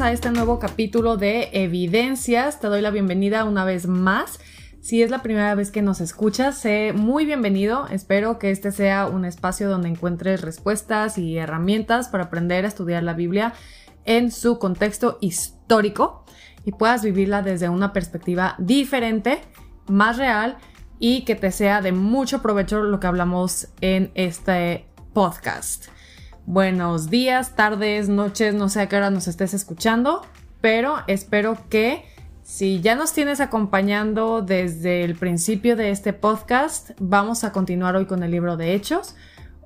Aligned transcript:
a 0.00 0.12
este 0.12 0.30
nuevo 0.30 0.58
capítulo 0.58 1.16
de 1.16 1.48
Evidencias. 1.52 2.60
Te 2.60 2.66
doy 2.66 2.82
la 2.82 2.90
bienvenida 2.90 3.44
una 3.44 3.64
vez 3.64 3.86
más. 3.86 4.40
Si 4.82 5.02
es 5.02 5.10
la 5.10 5.22
primera 5.22 5.54
vez 5.54 5.70
que 5.70 5.80
nos 5.80 6.02
escuchas, 6.02 6.58
sé 6.58 6.92
muy 6.92 7.24
bienvenido. 7.24 7.86
Espero 7.88 8.38
que 8.38 8.50
este 8.50 8.72
sea 8.72 9.06
un 9.06 9.24
espacio 9.24 9.70
donde 9.70 9.88
encuentres 9.88 10.42
respuestas 10.42 11.16
y 11.16 11.38
herramientas 11.38 12.08
para 12.08 12.24
aprender 12.24 12.66
a 12.66 12.68
estudiar 12.68 13.04
la 13.04 13.14
Biblia 13.14 13.54
en 14.04 14.30
su 14.30 14.58
contexto 14.58 15.16
histórico 15.22 16.26
y 16.66 16.72
puedas 16.72 17.02
vivirla 17.02 17.40
desde 17.40 17.70
una 17.70 17.94
perspectiva 17.94 18.54
diferente, 18.58 19.40
más 19.88 20.18
real 20.18 20.58
y 20.98 21.24
que 21.24 21.36
te 21.36 21.50
sea 21.50 21.80
de 21.80 21.92
mucho 21.92 22.42
provecho 22.42 22.82
lo 22.82 23.00
que 23.00 23.06
hablamos 23.06 23.68
en 23.80 24.10
este 24.14 24.84
podcast. 25.14 25.86
Buenos 26.48 27.10
días, 27.10 27.56
tardes, 27.56 28.08
noches, 28.08 28.54
no 28.54 28.68
sé 28.68 28.80
a 28.80 28.88
qué 28.88 28.94
hora 28.94 29.10
nos 29.10 29.26
estés 29.26 29.52
escuchando, 29.52 30.22
pero 30.60 30.98
espero 31.08 31.58
que 31.68 32.04
si 32.44 32.80
ya 32.80 32.94
nos 32.94 33.12
tienes 33.12 33.40
acompañando 33.40 34.42
desde 34.42 35.02
el 35.02 35.16
principio 35.16 35.74
de 35.74 35.90
este 35.90 36.12
podcast, 36.12 36.90
vamos 37.00 37.42
a 37.42 37.50
continuar 37.50 37.96
hoy 37.96 38.06
con 38.06 38.22
el 38.22 38.30
libro 38.30 38.56
de 38.56 38.74
Hechos. 38.74 39.16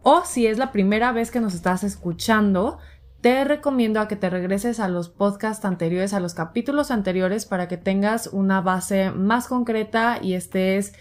O 0.02 0.24
si 0.24 0.46
es 0.46 0.56
la 0.56 0.72
primera 0.72 1.12
vez 1.12 1.30
que 1.30 1.40
nos 1.40 1.52
estás 1.52 1.84
escuchando, 1.84 2.78
te 3.20 3.44
recomiendo 3.44 4.00
a 4.00 4.08
que 4.08 4.16
te 4.16 4.30
regreses 4.30 4.80
a 4.80 4.88
los 4.88 5.10
podcasts 5.10 5.66
anteriores, 5.66 6.14
a 6.14 6.20
los 6.20 6.32
capítulos 6.32 6.90
anteriores, 6.90 7.44
para 7.44 7.68
que 7.68 7.76
tengas 7.76 8.28
una 8.28 8.62
base 8.62 9.10
más 9.10 9.48
concreta 9.48 10.18
y 10.22 10.32
estés 10.32 10.94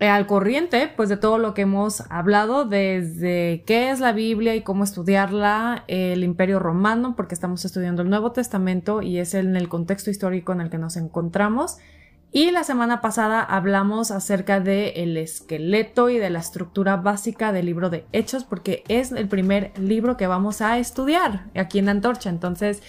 al 0.00 0.26
corriente 0.26 0.92
pues 0.94 1.08
de 1.08 1.16
todo 1.16 1.38
lo 1.38 1.54
que 1.54 1.62
hemos 1.62 2.02
hablado 2.10 2.64
desde 2.64 3.62
qué 3.66 3.90
es 3.90 4.00
la 4.00 4.12
Biblia 4.12 4.54
y 4.54 4.62
cómo 4.62 4.84
estudiarla, 4.84 5.84
el 5.86 6.24
Imperio 6.24 6.58
Romano, 6.58 7.14
porque 7.16 7.34
estamos 7.34 7.64
estudiando 7.64 8.02
el 8.02 8.10
Nuevo 8.10 8.32
Testamento 8.32 9.02
y 9.02 9.18
es 9.18 9.34
en 9.34 9.56
el 9.56 9.68
contexto 9.68 10.10
histórico 10.10 10.52
en 10.52 10.60
el 10.60 10.70
que 10.70 10.78
nos 10.78 10.96
encontramos. 10.96 11.78
Y 12.32 12.50
la 12.50 12.64
semana 12.64 13.00
pasada 13.00 13.40
hablamos 13.40 14.10
acerca 14.10 14.58
del 14.58 15.16
esqueleto 15.16 16.10
y 16.10 16.18
de 16.18 16.30
la 16.30 16.40
estructura 16.40 16.96
básica 16.96 17.52
del 17.52 17.66
libro 17.66 17.90
de 17.90 18.06
Hechos, 18.10 18.42
porque 18.42 18.82
es 18.88 19.12
el 19.12 19.28
primer 19.28 19.70
libro 19.78 20.16
que 20.16 20.26
vamos 20.26 20.60
a 20.60 20.78
estudiar 20.78 21.44
aquí 21.54 21.78
en 21.78 21.88
Antorcha. 21.88 22.30
Entonces, 22.30 22.82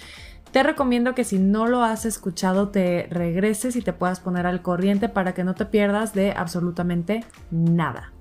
te 0.56 0.64
recomiendo 0.64 1.16
que 1.16 1.26
si 1.26 1.38
no 1.38 1.68
lo 1.68 1.84
has 1.84 2.06
escuchado 2.06 2.70
te 2.70 3.08
regreses 3.12 3.76
y 3.76 3.82
te 3.82 3.92
puedas 3.92 4.22
poner 4.22 4.48
al 4.48 4.62
corriente 4.62 5.10
para 5.10 5.34
que 5.34 5.44
no 5.44 5.54
te 5.54 5.66
pierdas 5.66 6.14
de 6.14 6.32
absolutamente 6.32 7.26
nada. 7.52 8.14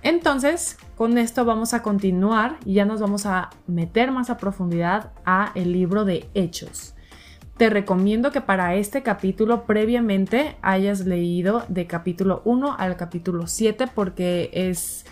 Entonces, 0.00 0.78
con 0.96 1.18
esto 1.18 1.44
vamos 1.44 1.74
a 1.74 1.82
continuar 1.82 2.56
y 2.64 2.72
ya 2.72 2.86
nos 2.86 3.02
vamos 3.02 3.26
a 3.26 3.50
meter 3.66 4.10
más 4.10 4.30
a 4.30 4.38
profundidad 4.38 5.12
a 5.26 5.52
el 5.54 5.72
libro 5.72 6.06
de 6.06 6.30
Hechos. 6.32 6.94
Te 7.58 7.68
recomiendo 7.68 8.32
que 8.32 8.40
para 8.40 8.74
este 8.76 9.02
capítulo 9.02 9.66
previamente 9.66 10.56
hayas 10.62 11.04
leído 11.04 11.66
de 11.68 11.86
capítulo 11.86 12.40
1 12.46 12.76
al 12.78 12.96
capítulo 12.96 13.46
7 13.46 13.86
porque 13.94 14.48
es 14.54 15.04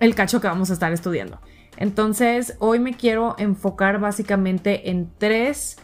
el 0.00 0.16
cacho 0.16 0.40
que 0.40 0.48
vamos 0.48 0.70
a 0.70 0.72
estar 0.72 0.92
estudiando. 0.92 1.38
Entonces, 1.76 2.56
hoy 2.58 2.78
me 2.78 2.94
quiero 2.94 3.34
enfocar 3.38 4.00
básicamente 4.00 4.90
en 4.90 5.10
tres 5.18 5.76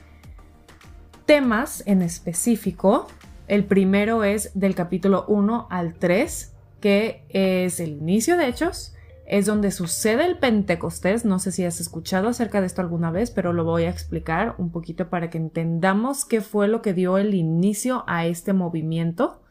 temas 1.26 1.82
en 1.86 2.02
específico. 2.02 3.06
El 3.46 3.64
primero 3.64 4.24
es 4.24 4.50
del 4.54 4.74
capítulo 4.74 5.26
1 5.28 5.66
al 5.70 5.94
3, 5.94 6.54
que 6.80 7.24
es 7.28 7.80
el 7.80 7.90
inicio 7.90 8.36
de 8.36 8.48
Hechos, 8.48 8.94
es 9.26 9.46
donde 9.46 9.70
sucede 9.70 10.24
el 10.24 10.38
Pentecostés. 10.38 11.24
No 11.24 11.38
sé 11.38 11.52
si 11.52 11.64
has 11.64 11.80
escuchado 11.80 12.28
acerca 12.28 12.60
de 12.60 12.66
esto 12.66 12.80
alguna 12.80 13.10
vez, 13.10 13.30
pero 13.30 13.52
lo 13.52 13.64
voy 13.64 13.84
a 13.84 13.90
explicar 13.90 14.54
un 14.58 14.70
poquito 14.70 15.10
para 15.10 15.28
que 15.28 15.38
entendamos 15.38 16.24
qué 16.24 16.40
fue 16.40 16.68
lo 16.68 16.80
que 16.80 16.94
dio 16.94 17.18
el 17.18 17.34
inicio 17.34 18.04
a 18.06 18.26
este 18.26 18.52
movimiento. 18.54 19.41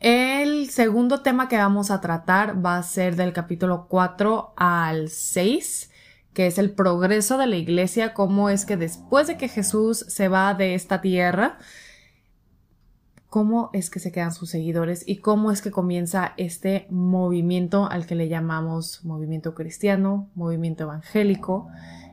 El 0.00 0.70
segundo 0.70 1.22
tema 1.22 1.48
que 1.48 1.56
vamos 1.56 1.90
a 1.90 2.00
tratar 2.00 2.64
va 2.64 2.78
a 2.78 2.82
ser 2.84 3.16
del 3.16 3.32
capítulo 3.32 3.88
4 3.88 4.52
al 4.56 5.08
6, 5.08 5.90
que 6.32 6.46
es 6.46 6.58
el 6.58 6.70
progreso 6.70 7.36
de 7.36 7.48
la 7.48 7.56
iglesia, 7.56 8.14
cómo 8.14 8.48
es 8.48 8.64
que 8.64 8.76
después 8.76 9.26
de 9.26 9.36
que 9.36 9.48
Jesús 9.48 10.04
se 10.08 10.28
va 10.28 10.54
de 10.54 10.76
esta 10.76 11.00
tierra, 11.00 11.58
cómo 13.28 13.70
es 13.72 13.90
que 13.90 13.98
se 13.98 14.12
quedan 14.12 14.32
sus 14.32 14.50
seguidores 14.50 15.02
y 15.04 15.16
cómo 15.16 15.50
es 15.50 15.62
que 15.62 15.72
comienza 15.72 16.32
este 16.36 16.86
movimiento 16.90 17.90
al 17.90 18.06
que 18.06 18.14
le 18.14 18.28
llamamos 18.28 19.04
movimiento 19.04 19.56
cristiano, 19.56 20.30
movimiento 20.36 20.84
evangélico, 20.84 21.66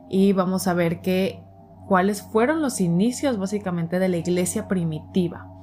y 0.09 0.33
vamos 0.33 0.67
a 0.67 0.73
ver 0.73 1.01
que, 1.01 1.39
cuáles 1.87 2.23
fueron 2.23 2.63
los 2.63 2.81
inicios 2.81 3.37
básicamente 3.37 3.99
de 3.99 4.09
la 4.09 4.17
iglesia 4.17 4.67
primitiva. 4.67 5.54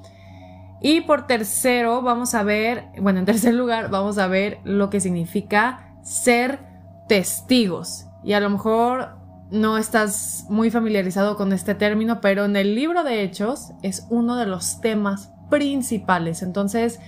Y 0.82 1.03
por 1.03 1.28
tercero, 1.28 2.03
vamos 2.03 2.34
a 2.34 2.43
ver, 2.43 2.87
bueno, 3.00 3.20
en 3.20 3.25
tercer 3.25 3.54
lugar, 3.54 3.88
vamos 3.88 4.19
a 4.19 4.26
ver 4.26 4.59
lo 4.65 4.91
que 4.91 5.00
significa 5.00 5.97
ser 6.03 6.59
testigos. 7.09 8.06
Y 8.25 8.32
a 8.32 8.41
lo 8.41 8.50
mejor 8.50 9.16
no 9.53 9.78
estás 9.78 10.47
muy 10.48 10.70
familiarizado 10.70 11.37
con 11.37 11.53
este 11.53 11.76
término, 11.76 12.20
pero 12.20 12.47
en 12.47 12.56
el 12.56 12.75
libro 12.75 13.04
de 13.04 13.22
Hechos 13.22 13.72
es 13.82 14.06
uno 14.10 14.37
de 14.37 14.47
los 14.47 14.81
temas 14.81 15.31
principales. 15.50 16.43
Entonces, 16.43 16.99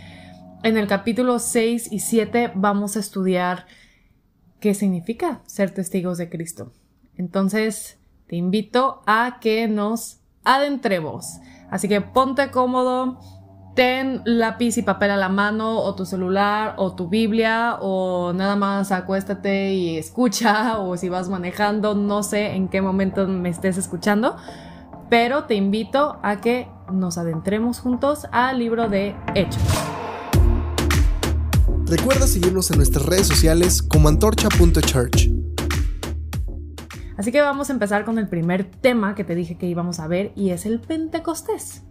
en 0.62 0.76
el 0.76 0.86
capítulo 0.86 1.38
6 1.40 1.90
y 1.90 1.98
7 1.98 2.52
vamos 2.54 2.96
a 2.96 3.00
estudiar 3.00 3.66
qué 4.60 4.74
significa 4.74 5.40
ser 5.46 5.72
testigos 5.72 6.16
de 6.16 6.30
Cristo. 6.30 6.72
Entonces, 7.16 7.98
te 8.28 8.36
invito 8.36 9.02
a 9.06 9.38
que 9.40 9.66
nos 9.66 10.20
adentremos. 10.44 11.38
Así 11.70 11.88
que 11.88 12.00
ponte 12.00 12.50
cómodo, 12.50 13.18
ten 13.74 14.22
lápiz 14.24 14.78
y 14.78 14.82
papel 14.82 15.10
a 15.10 15.16
la 15.16 15.28
mano 15.28 15.78
o 15.80 15.94
tu 15.94 16.06
celular 16.06 16.74
o 16.78 16.94
tu 16.94 17.08
Biblia 17.08 17.78
o 17.80 18.32
nada 18.32 18.56
más 18.56 18.92
acuéstate 18.92 19.74
y 19.74 19.98
escucha 19.98 20.78
o 20.80 20.96
si 20.96 21.08
vas 21.08 21.28
manejando, 21.28 21.94
no 21.94 22.22
sé 22.22 22.54
en 22.54 22.68
qué 22.68 22.80
momento 22.80 23.26
me 23.26 23.48
estés 23.48 23.76
escuchando, 23.76 24.36
pero 25.10 25.44
te 25.44 25.54
invito 25.54 26.18
a 26.22 26.40
que 26.40 26.68
nos 26.92 27.18
adentremos 27.18 27.80
juntos 27.80 28.26
al 28.30 28.58
libro 28.58 28.88
de 28.88 29.16
Hechos. 29.34 29.62
Recuerda 31.86 32.26
seguirnos 32.26 32.70
en 32.70 32.78
nuestras 32.78 33.04
redes 33.04 33.26
sociales 33.26 33.82
como 33.82 34.08
antorcha.church. 34.08 35.30
Así 37.16 37.30
que 37.30 37.40
vamos 37.40 37.70
a 37.70 37.72
empezar 37.72 38.04
con 38.04 38.18
el 38.18 38.28
primer 38.28 38.64
tema 38.64 39.14
que 39.14 39.22
te 39.22 39.34
dije 39.34 39.56
que 39.56 39.66
íbamos 39.66 40.00
a 40.00 40.08
ver 40.08 40.32
y 40.34 40.50
es 40.50 40.66
el 40.66 40.80
Pentecostés. 40.80 41.82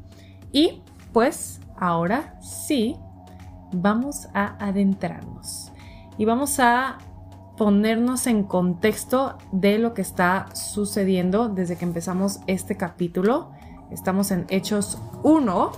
Y 0.51 0.81
pues 1.13 1.61
ahora 1.83 2.35
sí, 2.39 2.95
vamos 3.73 4.29
a 4.33 4.55
adentrarnos 4.65 5.73
y 6.17 6.23
vamos 6.23 6.61
a 6.61 6.97
ponernos 7.57 8.25
en 8.25 8.43
contexto 8.43 9.37
de 9.51 9.79
lo 9.79 9.93
que 9.93 10.01
está 10.01 10.45
sucediendo 10.55 11.49
desde 11.49 11.75
que 11.75 11.83
empezamos 11.83 12.39
este 12.47 12.77
capítulo. 12.77 13.51
Estamos 13.91 14.31
en 14.31 14.45
Hechos 14.47 14.97
1 15.23 15.71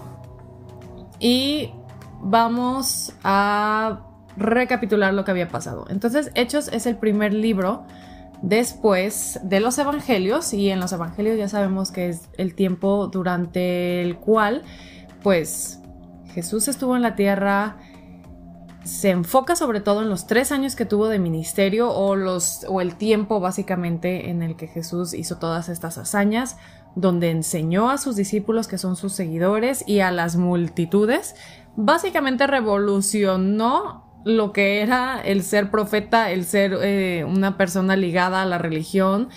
y 1.20 1.72
vamos 2.22 3.14
a 3.24 4.02
recapitular 4.38 5.12
lo 5.12 5.26
que 5.26 5.32
había 5.32 5.48
pasado. 5.48 5.88
Entonces, 5.90 6.30
Hechos 6.36 6.68
es 6.68 6.86
el 6.86 6.98
primer 6.98 7.34
libro 7.34 7.84
después 8.44 9.40
de 9.42 9.60
los 9.60 9.80
evangelios 9.80 10.54
y 10.54 10.70
en 10.70 10.80
los 10.80 10.94
evangelios 10.94 11.36
ya 11.36 11.50
sabemos 11.50 11.90
que 11.90 12.10
es 12.10 12.30
el 12.38 12.54
tiempo 12.54 13.08
durante 13.08 14.04
el 14.04 14.18
cual 14.18 14.62
pues 15.24 15.82
Jesús 16.36 16.68
estuvo 16.68 16.98
en 16.98 17.02
la 17.02 17.16
tierra, 17.16 17.78
se 18.84 19.10
enfoca 19.10 19.56
sobre 19.56 19.80
todo 19.80 20.02
en 20.02 20.10
los 20.10 20.28
tres 20.28 20.52
años 20.52 20.76
que 20.76 20.84
tuvo 20.84 21.08
de 21.08 21.18
ministerio 21.18 21.90
o, 21.92 22.18
los, 22.18 22.66
o 22.68 22.82
el 22.82 22.96
tiempo 22.98 23.40
básicamente 23.40 24.30
en 24.30 24.44
el 24.44 24.58
que 24.58 24.68
Jesús 24.68 25.14
hizo 25.14 25.38
todas 25.38 25.70
estas 25.70 25.98
hazañas, 25.98 26.58
donde 26.94 27.32
enseñó 27.32 27.90
a 27.90 27.98
sus 27.98 28.18
discípulos 28.18 28.68
que 28.68 28.78
son 28.78 28.98
sus 28.98 29.14
seguidores 29.14 29.88
y 29.88 30.02
a 30.02 30.12
las 30.12 30.36
multitudes. 30.36 31.36
Básicamente 31.78 32.48
revolucionó 32.48 34.04
lo 34.26 34.52
que 34.52 34.82
era 34.82 35.22
el 35.22 35.42
ser 35.42 35.72
profeta, 35.72 36.32
el 36.32 36.44
ser 36.44 36.78
eh, 36.82 37.24
una 37.24 37.56
persona 37.56 37.96
ligada 37.96 38.42
a 38.42 38.46
la 38.46 38.58
religión. 38.58 39.30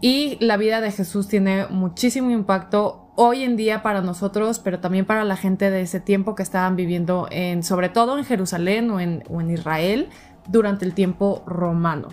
Y 0.00 0.42
la 0.42 0.56
vida 0.56 0.80
de 0.80 0.92
Jesús 0.92 1.28
tiene 1.28 1.66
muchísimo 1.68 2.30
impacto 2.30 3.05
hoy 3.16 3.42
en 3.42 3.56
día 3.56 3.82
para 3.82 4.02
nosotros, 4.02 4.60
pero 4.60 4.78
también 4.78 5.04
para 5.04 5.24
la 5.24 5.36
gente 5.36 5.70
de 5.70 5.80
ese 5.80 6.00
tiempo 6.00 6.34
que 6.34 6.42
estaban 6.42 6.76
viviendo 6.76 7.26
en, 7.30 7.62
sobre 7.62 7.88
todo 7.88 8.18
en 8.18 8.24
Jerusalén 8.24 8.90
o 8.90 9.00
en, 9.00 9.24
o 9.28 9.40
en 9.40 9.50
Israel 9.50 10.08
durante 10.46 10.84
el 10.84 10.94
tiempo 10.94 11.42
romano. 11.46 12.08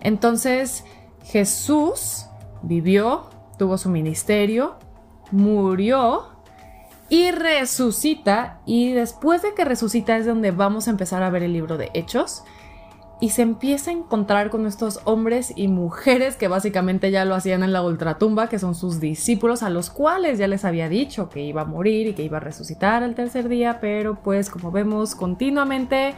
Entonces, 0.00 0.84
Jesús 1.24 2.26
vivió, 2.62 3.26
tuvo 3.58 3.78
su 3.78 3.88
ministerio, 3.88 4.76
murió 5.30 6.28
y 7.08 7.30
resucita. 7.30 8.60
Y 8.66 8.92
después 8.92 9.42
de 9.42 9.54
que 9.54 9.64
resucita 9.64 10.16
es 10.16 10.26
donde 10.26 10.50
vamos 10.50 10.88
a 10.88 10.90
empezar 10.90 11.22
a 11.22 11.30
ver 11.30 11.42
el 11.42 11.52
libro 11.52 11.76
de 11.76 11.90
Hechos. 11.94 12.42
Y 13.22 13.28
se 13.28 13.42
empieza 13.42 13.92
a 13.92 13.94
encontrar 13.94 14.50
con 14.50 14.66
estos 14.66 14.98
hombres 15.04 15.52
y 15.54 15.68
mujeres 15.68 16.34
que 16.34 16.48
básicamente 16.48 17.12
ya 17.12 17.24
lo 17.24 17.36
hacían 17.36 17.62
en 17.62 17.72
la 17.72 17.80
ultratumba, 17.80 18.48
que 18.48 18.58
son 18.58 18.74
sus 18.74 18.98
discípulos, 18.98 19.62
a 19.62 19.70
los 19.70 19.90
cuales 19.90 20.40
ya 20.40 20.48
les 20.48 20.64
había 20.64 20.88
dicho 20.88 21.28
que 21.28 21.40
iba 21.40 21.62
a 21.62 21.64
morir 21.64 22.08
y 22.08 22.14
que 22.14 22.24
iba 22.24 22.38
a 22.38 22.40
resucitar 22.40 23.04
al 23.04 23.14
tercer 23.14 23.48
día, 23.48 23.78
pero 23.80 24.16
pues 24.20 24.50
como 24.50 24.72
vemos 24.72 25.14
continuamente, 25.14 26.14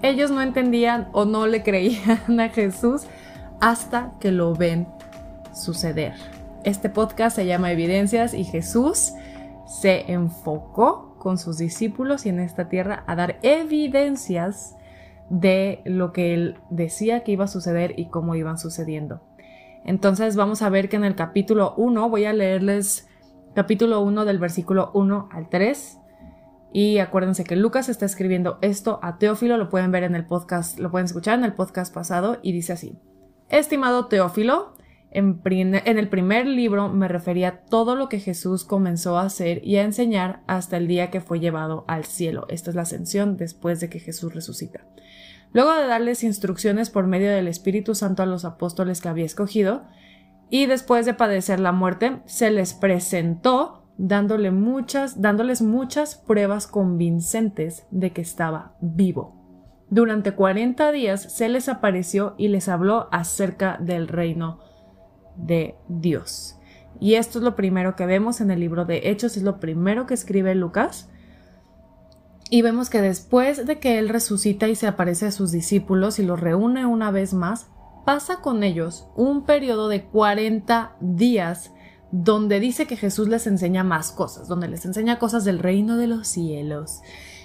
ellos 0.00 0.30
no 0.30 0.40
entendían 0.40 1.10
o 1.12 1.26
no 1.26 1.46
le 1.46 1.62
creían 1.62 2.40
a 2.40 2.48
Jesús 2.48 3.02
hasta 3.60 4.14
que 4.18 4.32
lo 4.32 4.54
ven 4.54 4.88
suceder. 5.52 6.14
Este 6.64 6.88
podcast 6.88 7.36
se 7.36 7.44
llama 7.44 7.70
Evidencias 7.70 8.32
y 8.32 8.44
Jesús 8.44 9.12
se 9.66 10.10
enfocó 10.10 11.16
con 11.18 11.36
sus 11.36 11.58
discípulos 11.58 12.24
y 12.24 12.30
en 12.30 12.40
esta 12.40 12.70
tierra 12.70 13.04
a 13.06 13.14
dar 13.14 13.38
evidencias 13.42 14.76
de 15.30 15.82
lo 15.84 16.12
que 16.12 16.34
él 16.34 16.58
decía 16.70 17.24
que 17.24 17.32
iba 17.32 17.44
a 17.44 17.48
suceder 17.48 17.94
y 17.98 18.08
cómo 18.08 18.34
iban 18.34 18.58
sucediendo. 18.58 19.22
Entonces 19.84 20.36
vamos 20.36 20.62
a 20.62 20.68
ver 20.68 20.88
que 20.88 20.96
en 20.96 21.04
el 21.04 21.14
capítulo 21.14 21.74
1, 21.76 22.08
voy 22.08 22.24
a 22.24 22.32
leerles 22.32 23.08
capítulo 23.54 24.00
1 24.02 24.24
del 24.24 24.38
versículo 24.38 24.90
1 24.94 25.28
al 25.32 25.48
3. 25.48 25.98
Y 26.72 26.98
acuérdense 26.98 27.44
que 27.44 27.56
Lucas 27.56 27.88
está 27.88 28.04
escribiendo 28.04 28.58
esto 28.60 29.00
a 29.02 29.18
Teófilo, 29.18 29.56
lo 29.56 29.70
pueden 29.70 29.92
ver 29.92 30.02
en 30.02 30.14
el 30.14 30.26
podcast, 30.26 30.78
lo 30.78 30.90
pueden 30.90 31.06
escuchar 31.06 31.38
en 31.38 31.44
el 31.44 31.54
podcast 31.54 31.94
pasado 31.94 32.38
y 32.42 32.52
dice 32.52 32.74
así. 32.74 32.98
Estimado 33.48 34.06
Teófilo, 34.06 34.75
en, 35.16 35.74
el 35.98 36.08
primer 36.08 36.46
libro 36.46 36.90
me 36.90 37.08
refería 37.08 37.48
a 37.48 37.56
todo 37.62 37.96
lo 37.96 38.10
que 38.10 38.20
Jesús 38.20 38.64
comenzó 38.64 39.16
a 39.16 39.24
hacer 39.24 39.64
y 39.64 39.76
a 39.76 39.82
enseñar 39.82 40.42
hasta 40.46 40.76
el 40.76 40.86
día 40.86 41.10
que 41.10 41.22
fue 41.22 41.40
llevado 41.40 41.86
al 41.88 42.04
cielo. 42.04 42.44
Esta 42.50 42.68
es 42.68 42.76
la 42.76 42.82
ascensión 42.82 43.38
después 43.38 43.80
de 43.80 43.88
que 43.88 43.98
Jesús 43.98 44.34
resucita. 44.34 44.80
Luego 45.54 45.74
de 45.74 45.86
darles 45.86 46.22
instrucciones 46.22 46.90
por 46.90 47.06
medio 47.06 47.30
del 47.30 47.48
Espíritu 47.48 47.94
Santo 47.94 48.22
a 48.22 48.26
los 48.26 48.44
apóstoles 48.44 49.00
que 49.00 49.08
había 49.08 49.24
escogido, 49.24 49.86
y 50.50 50.66
después 50.66 51.06
de 51.06 51.14
padecer 51.14 51.60
la 51.60 51.72
muerte, 51.72 52.20
se 52.26 52.50
les 52.50 52.74
presentó 52.74 53.88
dándole 53.96 54.50
muchas, 54.50 55.22
dándoles 55.22 55.62
muchas 55.62 56.14
pruebas 56.14 56.66
convincentes 56.66 57.86
de 57.90 58.12
que 58.12 58.20
estaba 58.20 58.76
vivo. 58.82 59.34
Durante 59.88 60.32
40 60.32 60.92
días 60.92 61.22
se 61.32 61.48
les 61.48 61.70
apareció 61.70 62.34
y 62.36 62.48
les 62.48 62.68
habló 62.68 63.08
acerca 63.12 63.78
del 63.80 64.08
reino 64.08 64.60
de 65.36 65.76
Dios. 65.88 66.56
Y 67.00 67.14
esto 67.14 67.38
es 67.38 67.44
lo 67.44 67.56
primero 67.56 67.96
que 67.96 68.06
vemos 68.06 68.40
en 68.40 68.50
el 68.50 68.60
libro 68.60 68.84
de 68.84 69.10
Hechos, 69.10 69.36
es 69.36 69.42
lo 69.42 69.60
primero 69.60 70.06
que 70.06 70.14
escribe 70.14 70.54
Lucas. 70.54 71.08
Y 72.48 72.62
vemos 72.62 72.90
que 72.90 73.00
después 73.00 73.66
de 73.66 73.78
que 73.78 73.98
Él 73.98 74.08
resucita 74.08 74.68
y 74.68 74.76
se 74.76 74.86
aparece 74.86 75.26
a 75.26 75.32
sus 75.32 75.50
discípulos 75.50 76.18
y 76.18 76.24
los 76.24 76.40
reúne 76.40 76.86
una 76.86 77.10
vez 77.10 77.34
más, 77.34 77.66
pasa 78.04 78.40
con 78.40 78.62
ellos 78.62 79.08
un 79.16 79.44
periodo 79.44 79.88
de 79.88 80.04
40 80.04 80.96
días 81.00 81.72
donde 82.12 82.60
dice 82.60 82.86
que 82.86 82.96
Jesús 82.96 83.28
les 83.28 83.46
enseña 83.48 83.82
más 83.82 84.12
cosas, 84.12 84.46
donde 84.46 84.68
les 84.68 84.86
enseña 84.86 85.18
cosas 85.18 85.44
del 85.44 85.58
reino 85.58 85.96
de 85.96 86.06
los 86.06 86.28
cielos. 86.28 87.00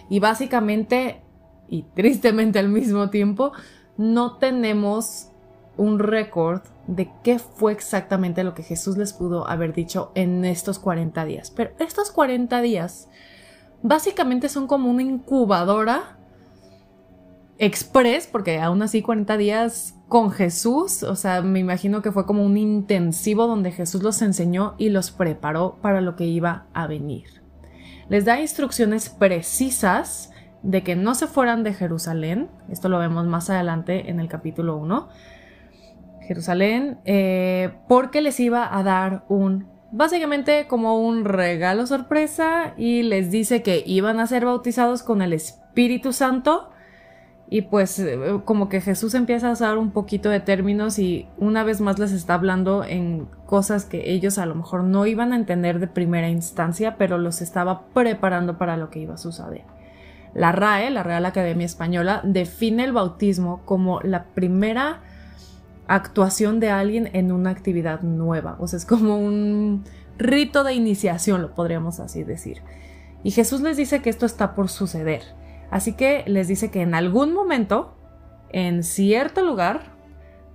Y 0.07 0.19
básicamente, 0.19 1.23
y 1.67 1.83
tristemente 1.95 2.59
al 2.59 2.69
mismo 2.69 3.09
tiempo, 3.09 3.53
no 3.97 4.37
tenemos 4.37 5.30
un 5.77 5.99
récord 5.99 6.61
de 6.87 7.09
qué 7.23 7.39
fue 7.39 7.71
exactamente 7.71 8.43
lo 8.43 8.53
que 8.53 8.63
Jesús 8.63 8.97
les 8.97 9.13
pudo 9.13 9.47
haber 9.47 9.73
dicho 9.73 10.11
en 10.15 10.45
estos 10.45 10.79
40 10.79 11.25
días. 11.25 11.51
Pero 11.51 11.71
estos 11.79 12.11
40 12.11 12.61
días 12.61 13.07
básicamente 13.81 14.49
son 14.49 14.67
como 14.67 14.89
una 14.89 15.03
incubadora 15.03 16.17
express, 17.57 18.27
porque 18.27 18.59
aún 18.59 18.81
así 18.81 19.01
40 19.01 19.37
días 19.37 19.95
con 20.07 20.31
Jesús, 20.31 21.03
o 21.03 21.15
sea, 21.15 21.41
me 21.41 21.59
imagino 21.59 22.01
que 22.01 22.11
fue 22.11 22.25
como 22.25 22.43
un 22.43 22.57
intensivo 22.57 23.47
donde 23.47 23.71
Jesús 23.71 24.01
los 24.01 24.21
enseñó 24.21 24.73
y 24.77 24.89
los 24.89 25.11
preparó 25.11 25.77
para 25.81 26.01
lo 26.01 26.15
que 26.15 26.25
iba 26.25 26.65
a 26.73 26.87
venir. 26.87 27.41
Les 28.09 28.25
da 28.25 28.41
instrucciones 28.41 29.09
precisas 29.09 30.31
de 30.63 30.83
que 30.83 30.95
no 30.95 31.15
se 31.15 31.27
fueran 31.27 31.63
de 31.63 31.73
Jerusalén, 31.73 32.49
esto 32.69 32.89
lo 32.89 32.99
vemos 32.99 33.25
más 33.27 33.49
adelante 33.49 34.09
en 34.09 34.19
el 34.19 34.27
capítulo 34.27 34.75
1, 34.77 35.07
Jerusalén, 36.31 36.97
eh, 37.03 37.73
porque 37.89 38.21
les 38.21 38.39
iba 38.39 38.77
a 38.77 38.83
dar 38.83 39.25
un 39.27 39.67
básicamente 39.91 40.65
como 40.65 40.97
un 40.97 41.25
regalo 41.25 41.85
sorpresa 41.85 42.73
y 42.77 43.03
les 43.03 43.31
dice 43.31 43.61
que 43.61 43.83
iban 43.85 44.21
a 44.21 44.27
ser 44.27 44.45
bautizados 44.45 45.03
con 45.03 45.21
el 45.21 45.33
Espíritu 45.33 46.13
Santo. 46.13 46.69
Y 47.49 47.63
pues 47.63 47.99
eh, 47.99 48.17
como 48.45 48.69
que 48.69 48.79
Jesús 48.79 49.13
empieza 49.13 49.49
a 49.49 49.51
usar 49.51 49.77
un 49.77 49.91
poquito 49.91 50.29
de 50.29 50.39
términos 50.39 50.97
y 50.99 51.27
una 51.37 51.65
vez 51.65 51.81
más 51.81 51.99
les 51.99 52.13
está 52.13 52.35
hablando 52.35 52.85
en 52.85 53.27
cosas 53.45 53.83
que 53.83 54.11
ellos 54.11 54.37
a 54.37 54.45
lo 54.45 54.55
mejor 54.55 54.85
no 54.85 55.05
iban 55.05 55.33
a 55.33 55.35
entender 55.35 55.79
de 55.79 55.87
primera 55.87 56.29
instancia, 56.29 56.95
pero 56.95 57.17
los 57.17 57.41
estaba 57.41 57.87
preparando 57.87 58.57
para 58.57 58.77
lo 58.77 58.89
que 58.89 58.99
iba 58.99 59.15
a 59.15 59.17
suceder. 59.17 59.65
La 60.33 60.53
RAE, 60.53 60.91
la 60.91 61.03
Real 61.03 61.25
Academia 61.25 61.65
Española, 61.65 62.21
define 62.23 62.85
el 62.85 62.93
bautismo 62.93 63.63
como 63.65 63.99
la 63.99 64.27
primera 64.27 65.01
actuación 65.95 66.59
de 66.59 66.69
alguien 66.69 67.09
en 67.13 67.31
una 67.31 67.49
actividad 67.49 68.01
nueva. 68.01 68.55
O 68.59 68.67
sea, 68.67 68.77
es 68.77 68.85
como 68.85 69.17
un 69.17 69.83
rito 70.17 70.63
de 70.63 70.73
iniciación, 70.73 71.41
lo 71.41 71.53
podríamos 71.53 71.99
así 71.99 72.23
decir. 72.23 72.61
Y 73.23 73.31
Jesús 73.31 73.61
les 73.61 73.77
dice 73.77 74.01
que 74.01 74.09
esto 74.09 74.25
está 74.25 74.55
por 74.55 74.69
suceder. 74.69 75.21
Así 75.69 75.93
que 75.93 76.23
les 76.27 76.47
dice 76.47 76.71
que 76.71 76.81
en 76.81 76.95
algún 76.95 77.33
momento, 77.33 77.95
en 78.49 78.83
cierto 78.83 79.43
lugar, 79.43 79.95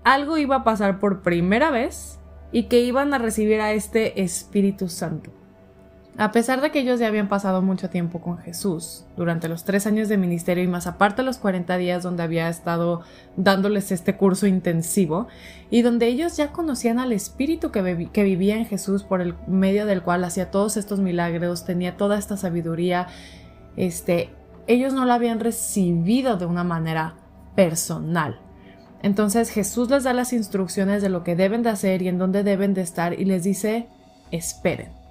algo 0.04 0.38
iba 0.38 0.56
a 0.56 0.64
pasar 0.64 0.98
por 0.98 1.22
primera 1.22 1.70
vez 1.70 2.18
y 2.52 2.64
que 2.64 2.80
iban 2.80 3.14
a 3.14 3.18
recibir 3.18 3.60
a 3.60 3.72
este 3.72 4.22
Espíritu 4.22 4.88
Santo. 4.88 5.30
A 6.18 6.32
pesar 6.32 6.62
de 6.62 6.70
que 6.70 6.78
ellos 6.78 6.98
ya 6.98 7.08
habían 7.08 7.28
pasado 7.28 7.60
mucho 7.60 7.90
tiempo 7.90 8.22
con 8.22 8.38
Jesús 8.38 9.04
durante 9.18 9.48
los 9.48 9.64
tres 9.64 9.86
años 9.86 10.08
de 10.08 10.16
ministerio 10.16 10.64
y 10.64 10.66
más 10.66 10.86
aparte 10.86 11.22
los 11.22 11.36
40 11.36 11.76
días 11.76 12.02
donde 12.02 12.22
había 12.22 12.48
estado 12.48 13.02
dándoles 13.36 13.92
este 13.92 14.16
curso 14.16 14.46
intensivo 14.46 15.26
y 15.70 15.82
donde 15.82 16.06
ellos 16.06 16.38
ya 16.38 16.52
conocían 16.52 16.98
al 17.00 17.12
Espíritu 17.12 17.70
que, 17.70 17.82
vivía 18.22 18.56
en 18.56 18.64
Jesús 18.64 19.02
por 19.02 19.20
el 19.20 19.34
medio 19.46 19.84
del 19.84 20.02
cual 20.02 20.24
hacía 20.24 20.50
todos 20.50 20.78
estos 20.78 21.00
milagros, 21.00 21.66
tenía 21.66 21.98
toda 21.98 22.16
esta 22.16 22.38
sabiduría, 22.38 23.08
este, 23.76 24.30
ellos 24.66 24.94
no 24.94 25.04
lo 25.04 25.12
habían 25.12 25.38
recibido 25.38 26.38
de 26.38 26.46
una 26.46 26.64
manera 26.64 27.16
personal. 27.54 28.40
Entonces 29.02 29.50
Jesús 29.50 29.90
les 29.90 30.04
da 30.04 30.14
las 30.14 30.32
instrucciones 30.32 31.02
de 31.02 31.10
lo 31.10 31.24
que 31.24 31.36
deben 31.36 31.62
de 31.62 31.68
hacer 31.68 32.00
y 32.00 32.08
en 32.08 32.16
dónde 32.16 32.42
deben 32.42 32.72
de 32.72 32.80
estar 32.80 33.12
y 33.12 33.26
les 33.26 33.44
dice, 33.44 33.88
esperen 34.30 35.05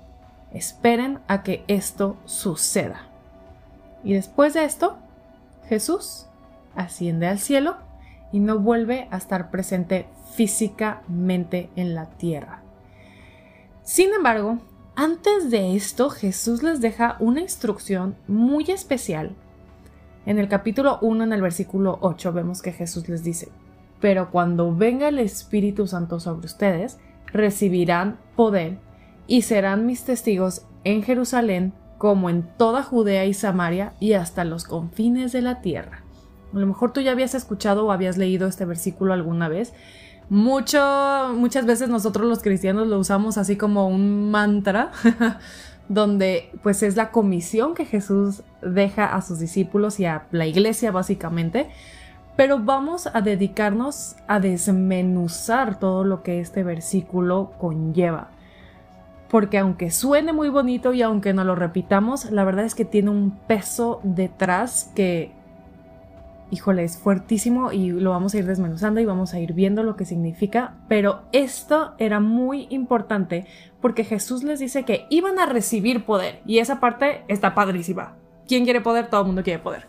esperen 0.55 1.19
a 1.27 1.43
que 1.43 1.63
esto 1.67 2.17
suceda. 2.25 3.07
Y 4.03 4.13
después 4.13 4.53
de 4.53 4.63
esto, 4.63 4.97
Jesús 5.67 6.27
asciende 6.75 7.27
al 7.27 7.39
cielo 7.39 7.77
y 8.31 8.39
no 8.39 8.59
vuelve 8.59 9.07
a 9.11 9.17
estar 9.17 9.51
presente 9.51 10.07
físicamente 10.33 11.69
en 11.75 11.93
la 11.95 12.05
tierra. 12.05 12.61
Sin 13.83 14.13
embargo, 14.13 14.59
antes 14.95 15.51
de 15.51 15.75
esto, 15.75 16.09
Jesús 16.09 16.63
les 16.63 16.81
deja 16.81 17.17
una 17.19 17.41
instrucción 17.41 18.15
muy 18.27 18.63
especial. 18.71 19.35
En 20.25 20.39
el 20.39 20.47
capítulo 20.47 20.99
1, 21.01 21.25
en 21.25 21.33
el 21.33 21.41
versículo 21.41 21.97
8, 22.01 22.33
vemos 22.33 22.61
que 22.61 22.71
Jesús 22.71 23.09
les 23.09 23.23
dice, 23.23 23.49
pero 23.99 24.31
cuando 24.31 24.73
venga 24.75 25.07
el 25.07 25.19
Espíritu 25.19 25.85
Santo 25.87 26.19
sobre 26.19 26.45
ustedes, 26.45 26.97
recibirán 27.27 28.17
poder 28.35 28.77
y 29.27 29.41
serán 29.41 29.85
mis 29.85 30.03
testigos 30.03 30.65
en 30.83 31.03
Jerusalén 31.03 31.73
como 31.97 32.29
en 32.29 32.43
toda 32.57 32.83
Judea 32.83 33.25
y 33.25 33.33
Samaria 33.33 33.93
y 33.99 34.13
hasta 34.13 34.43
los 34.43 34.65
confines 34.65 35.31
de 35.31 35.41
la 35.41 35.61
tierra. 35.61 36.03
A 36.53 36.59
lo 36.59 36.67
mejor 36.67 36.93
tú 36.93 37.01
ya 37.01 37.11
habías 37.11 37.35
escuchado 37.35 37.85
o 37.85 37.91
habías 37.91 38.17
leído 38.17 38.47
este 38.47 38.65
versículo 38.65 39.13
alguna 39.13 39.49
vez. 39.49 39.73
Mucho, 40.29 41.33
muchas 41.35 41.65
veces 41.65 41.89
nosotros 41.89 42.27
los 42.27 42.41
cristianos 42.41 42.87
lo 42.87 42.99
usamos 42.99 43.37
así 43.37 43.57
como 43.57 43.87
un 43.87 44.31
mantra, 44.31 44.91
donde 45.89 46.51
pues 46.63 46.81
es 46.83 46.95
la 46.95 47.11
comisión 47.11 47.75
que 47.75 47.85
Jesús 47.85 48.43
deja 48.61 49.05
a 49.05 49.21
sus 49.21 49.39
discípulos 49.39 49.99
y 49.99 50.05
a 50.05 50.27
la 50.31 50.47
iglesia 50.47 50.91
básicamente. 50.91 51.69
Pero 52.35 52.59
vamos 52.59 53.07
a 53.07 53.21
dedicarnos 53.21 54.15
a 54.27 54.39
desmenuzar 54.39 55.79
todo 55.79 56.03
lo 56.03 56.21
que 56.21 56.41
este 56.41 56.63
versículo 56.63 57.53
conlleva 57.57 58.34
porque 59.35 59.57
aunque 59.57 59.91
suene 59.91 60.31
muy 60.31 60.47
bonito 60.47 60.93
y 60.93 61.01
aunque 61.01 61.33
no 61.33 61.43
lo 61.43 61.55
repitamos, 61.55 62.31
la 62.31 62.45
verdad 62.45 62.63
es 62.63 62.73
que 62.73 62.85
tiene 62.85 63.09
un 63.09 63.31
peso 63.31 63.99
detrás 64.01 64.93
que, 64.95 65.33
híjole, 66.51 66.85
es 66.85 66.97
fuertísimo 66.97 67.73
y 67.73 67.91
lo 67.91 68.11
vamos 68.11 68.33
a 68.33 68.37
ir 68.37 68.45
desmenuzando 68.45 69.01
y 69.01 69.05
vamos 69.05 69.33
a 69.33 69.39
ir 69.41 69.51
viendo 69.51 69.83
lo 69.83 69.97
que 69.97 70.05
significa, 70.05 70.75
pero 70.87 71.23
esto 71.33 71.95
era 71.97 72.21
muy 72.21 72.67
importante 72.69 73.45
porque 73.81 74.05
Jesús 74.05 74.41
les 74.45 74.59
dice 74.59 74.85
que 74.85 75.05
iban 75.09 75.37
a 75.37 75.47
recibir 75.47 76.05
poder 76.05 76.39
y 76.45 76.59
esa 76.59 76.79
parte 76.79 77.25
está 77.27 77.53
padrísima. 77.53 78.15
¿Quién 78.47 78.63
quiere 78.63 78.79
poder? 78.79 79.09
Todo 79.09 79.19
el 79.19 79.27
mundo 79.27 79.43
quiere 79.43 79.59
poder. 79.59 79.87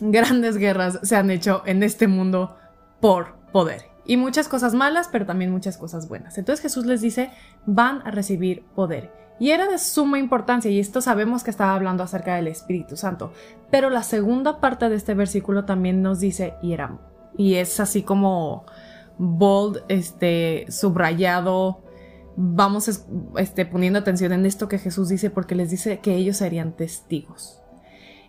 grandes 0.00 0.58
guerras 0.58 1.00
se 1.02 1.16
han 1.16 1.30
hecho 1.30 1.62
en 1.64 1.82
este 1.82 2.08
mundo 2.08 2.58
por 3.00 3.36
poder. 3.52 3.87
Y 4.08 4.16
muchas 4.16 4.48
cosas 4.48 4.72
malas, 4.74 5.08
pero 5.12 5.26
también 5.26 5.50
muchas 5.50 5.76
cosas 5.76 6.08
buenas. 6.08 6.38
Entonces 6.38 6.62
Jesús 6.62 6.86
les 6.86 7.02
dice, 7.02 7.30
van 7.66 8.00
a 8.06 8.10
recibir 8.10 8.64
poder. 8.74 9.12
Y 9.38 9.50
era 9.50 9.68
de 9.68 9.78
suma 9.78 10.18
importancia, 10.18 10.70
y 10.70 10.80
esto 10.80 11.02
sabemos 11.02 11.44
que 11.44 11.50
estaba 11.50 11.74
hablando 11.74 12.02
acerca 12.02 12.34
del 12.34 12.48
Espíritu 12.48 12.96
Santo. 12.96 13.34
Pero 13.70 13.90
la 13.90 14.02
segunda 14.02 14.60
parte 14.60 14.88
de 14.88 14.96
este 14.96 15.12
versículo 15.12 15.66
también 15.66 16.00
nos 16.00 16.20
dice, 16.20 16.54
y 16.62 16.72
era, 16.72 16.98
y 17.36 17.56
es 17.56 17.80
así 17.80 18.02
como 18.02 18.64
bold, 19.18 19.82
este, 19.88 20.64
subrayado. 20.70 21.82
Vamos 22.34 22.88
este, 23.36 23.66
poniendo 23.66 23.98
atención 23.98 24.32
en 24.32 24.46
esto 24.46 24.68
que 24.68 24.78
Jesús 24.78 25.10
dice 25.10 25.28
porque 25.28 25.54
les 25.54 25.70
dice 25.70 25.98
que 25.98 26.14
ellos 26.14 26.38
serían 26.38 26.72
testigos. 26.72 27.60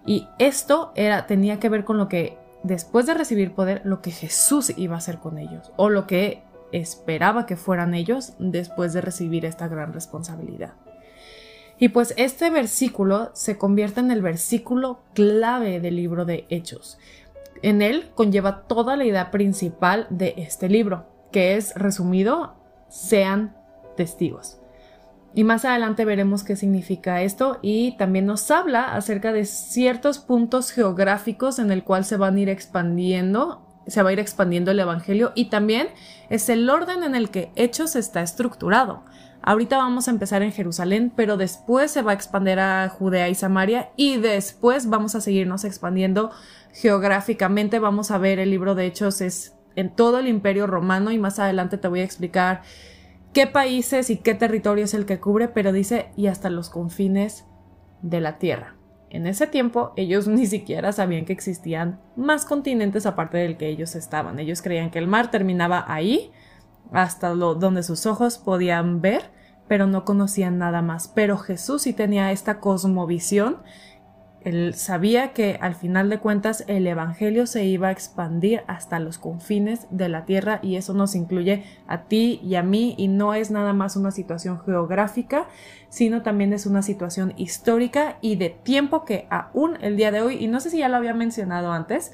Y 0.05 0.27
esto 0.39 0.91
era, 0.95 1.25
tenía 1.25 1.57
que 1.57 1.69
ver 1.69 1.85
con 1.85 1.97
lo 1.97 2.09
que 2.09 2.37
después 2.63 3.05
de 3.05 3.13
recibir 3.13 3.53
poder, 3.53 3.81
lo 3.83 4.01
que 4.01 4.11
Jesús 4.11 4.73
iba 4.77 4.95
a 4.95 4.99
hacer 4.99 5.19
con 5.19 5.37
ellos, 5.37 5.71
o 5.77 5.89
lo 5.89 6.07
que 6.07 6.43
esperaba 6.71 7.45
que 7.45 7.55
fueran 7.55 7.93
ellos 7.93 8.33
después 8.39 8.93
de 8.93 9.01
recibir 9.01 9.45
esta 9.45 9.67
gran 9.67 9.93
responsabilidad. 9.93 10.73
Y 11.79 11.89
pues 11.89 12.13
este 12.17 12.49
versículo 12.49 13.31
se 13.33 13.57
convierte 13.57 14.01
en 14.01 14.11
el 14.11 14.21
versículo 14.21 14.99
clave 15.13 15.79
del 15.79 15.95
libro 15.95 16.25
de 16.25 16.45
Hechos. 16.49 16.99
En 17.61 17.81
él 17.81 18.11
conlleva 18.15 18.63
toda 18.63 18.97
la 18.97 19.05
idea 19.05 19.31
principal 19.31 20.05
de 20.09 20.33
este 20.37 20.67
libro, 20.67 21.05
que 21.31 21.55
es 21.55 21.73
resumido, 21.75 22.55
sean 22.89 23.55
testigos. 23.95 24.58
Y 25.33 25.43
más 25.43 25.63
adelante 25.63 26.05
veremos 26.05 26.43
qué 26.43 26.55
significa 26.55 27.21
esto 27.21 27.59
y 27.61 27.95
también 27.97 28.25
nos 28.25 28.49
habla 28.49 28.95
acerca 28.95 29.31
de 29.31 29.45
ciertos 29.45 30.19
puntos 30.19 30.71
geográficos 30.71 31.59
en 31.59 31.71
el 31.71 31.83
cual 31.83 32.03
se 32.03 32.17
van 32.17 32.35
a 32.35 32.39
ir 32.39 32.49
expandiendo, 32.49 33.65
se 33.87 34.01
va 34.01 34.09
a 34.09 34.13
ir 34.13 34.19
expandiendo 34.19 34.71
el 34.71 34.79
evangelio 34.79 35.31
y 35.35 35.45
también 35.45 35.89
es 36.29 36.49
el 36.49 36.69
orden 36.69 37.03
en 37.03 37.15
el 37.15 37.29
que 37.29 37.51
Hechos 37.55 37.95
está 37.95 38.21
estructurado. 38.21 39.03
Ahorita 39.41 39.77
vamos 39.77 40.07
a 40.07 40.11
empezar 40.11 40.41
en 40.41 40.51
Jerusalén, 40.51 41.13
pero 41.15 41.37
después 41.37 41.91
se 41.91 42.01
va 42.01 42.11
a 42.11 42.15
expandir 42.15 42.59
a 42.59 42.89
Judea 42.89 43.29
y 43.29 43.35
Samaria 43.35 43.89
y 43.95 44.17
después 44.17 44.89
vamos 44.89 45.15
a 45.15 45.21
seguirnos 45.21 45.63
expandiendo 45.63 46.31
geográficamente. 46.73 47.79
Vamos 47.79 48.11
a 48.11 48.17
ver 48.17 48.39
el 48.39 48.49
libro 48.49 48.75
de 48.75 48.87
Hechos 48.87 49.21
es 49.21 49.53
en 49.75 49.95
todo 49.95 50.19
el 50.19 50.27
imperio 50.27 50.67
romano 50.67 51.11
y 51.11 51.17
más 51.17 51.39
adelante 51.39 51.77
te 51.77 51.87
voy 51.87 52.01
a 52.01 52.03
explicar 52.03 52.63
qué 53.33 53.47
países 53.47 54.09
y 54.09 54.17
qué 54.17 54.35
territorio 54.35 54.85
es 54.85 54.93
el 54.93 55.05
que 55.05 55.19
cubre, 55.19 55.47
pero 55.47 55.71
dice 55.71 56.09
y 56.15 56.27
hasta 56.27 56.49
los 56.49 56.69
confines 56.69 57.45
de 58.01 58.21
la 58.21 58.37
Tierra. 58.37 58.75
En 59.09 59.25
ese 59.25 59.47
tiempo 59.47 59.93
ellos 59.95 60.27
ni 60.29 60.45
siquiera 60.45 60.91
sabían 60.91 61.25
que 61.25 61.33
existían 61.33 61.99
más 62.15 62.45
continentes 62.45 63.05
aparte 63.05 63.37
del 63.37 63.57
que 63.57 63.67
ellos 63.67 63.95
estaban. 63.95 64.39
Ellos 64.39 64.61
creían 64.61 64.91
que 64.91 64.99
el 64.99 65.07
mar 65.07 65.31
terminaba 65.31 65.85
ahí, 65.87 66.31
hasta 66.91 67.33
lo, 67.33 67.55
donde 67.55 67.83
sus 67.83 68.05
ojos 68.05 68.37
podían 68.37 69.01
ver, 69.01 69.31
pero 69.67 69.85
no 69.85 70.05
conocían 70.05 70.57
nada 70.57 70.81
más. 70.81 71.07
Pero 71.07 71.37
Jesús 71.37 71.83
sí 71.83 71.93
tenía 71.93 72.31
esta 72.31 72.59
cosmovisión 72.59 73.57
él 74.41 74.73
sabía 74.73 75.33
que 75.33 75.57
al 75.59 75.75
final 75.75 76.09
de 76.09 76.19
cuentas 76.19 76.63
el 76.67 76.87
Evangelio 76.87 77.45
se 77.45 77.65
iba 77.65 77.89
a 77.89 77.91
expandir 77.91 78.63
hasta 78.67 78.99
los 78.99 79.17
confines 79.17 79.85
de 79.89 80.07
la 80.07 80.25
tierra 80.25 80.59
y 80.61 80.77
eso 80.77 80.93
nos 80.93 81.13
incluye 81.15 81.65
a 81.87 82.03
ti 82.03 82.39
y 82.41 82.55
a 82.55 82.63
mí. 82.63 82.95
Y 82.97 83.09
no 83.09 83.33
es 83.33 83.51
nada 83.51 83.73
más 83.73 83.97
una 83.97 84.11
situación 84.11 84.61
geográfica, 84.61 85.47
sino 85.89 86.21
también 86.21 86.53
es 86.53 86.65
una 86.65 86.81
situación 86.81 87.33
histórica 87.35 88.17
y 88.21 88.37
de 88.37 88.49
tiempo 88.49 89.03
que 89.03 89.27
aún 89.29 89.77
el 89.81 89.97
día 89.97 90.11
de 90.11 90.21
hoy, 90.21 90.37
y 90.43 90.47
no 90.47 90.61
sé 90.61 90.69
si 90.69 90.79
ya 90.79 90.89
lo 90.89 90.95
había 90.95 91.13
mencionado 91.13 91.71
antes, 91.71 92.13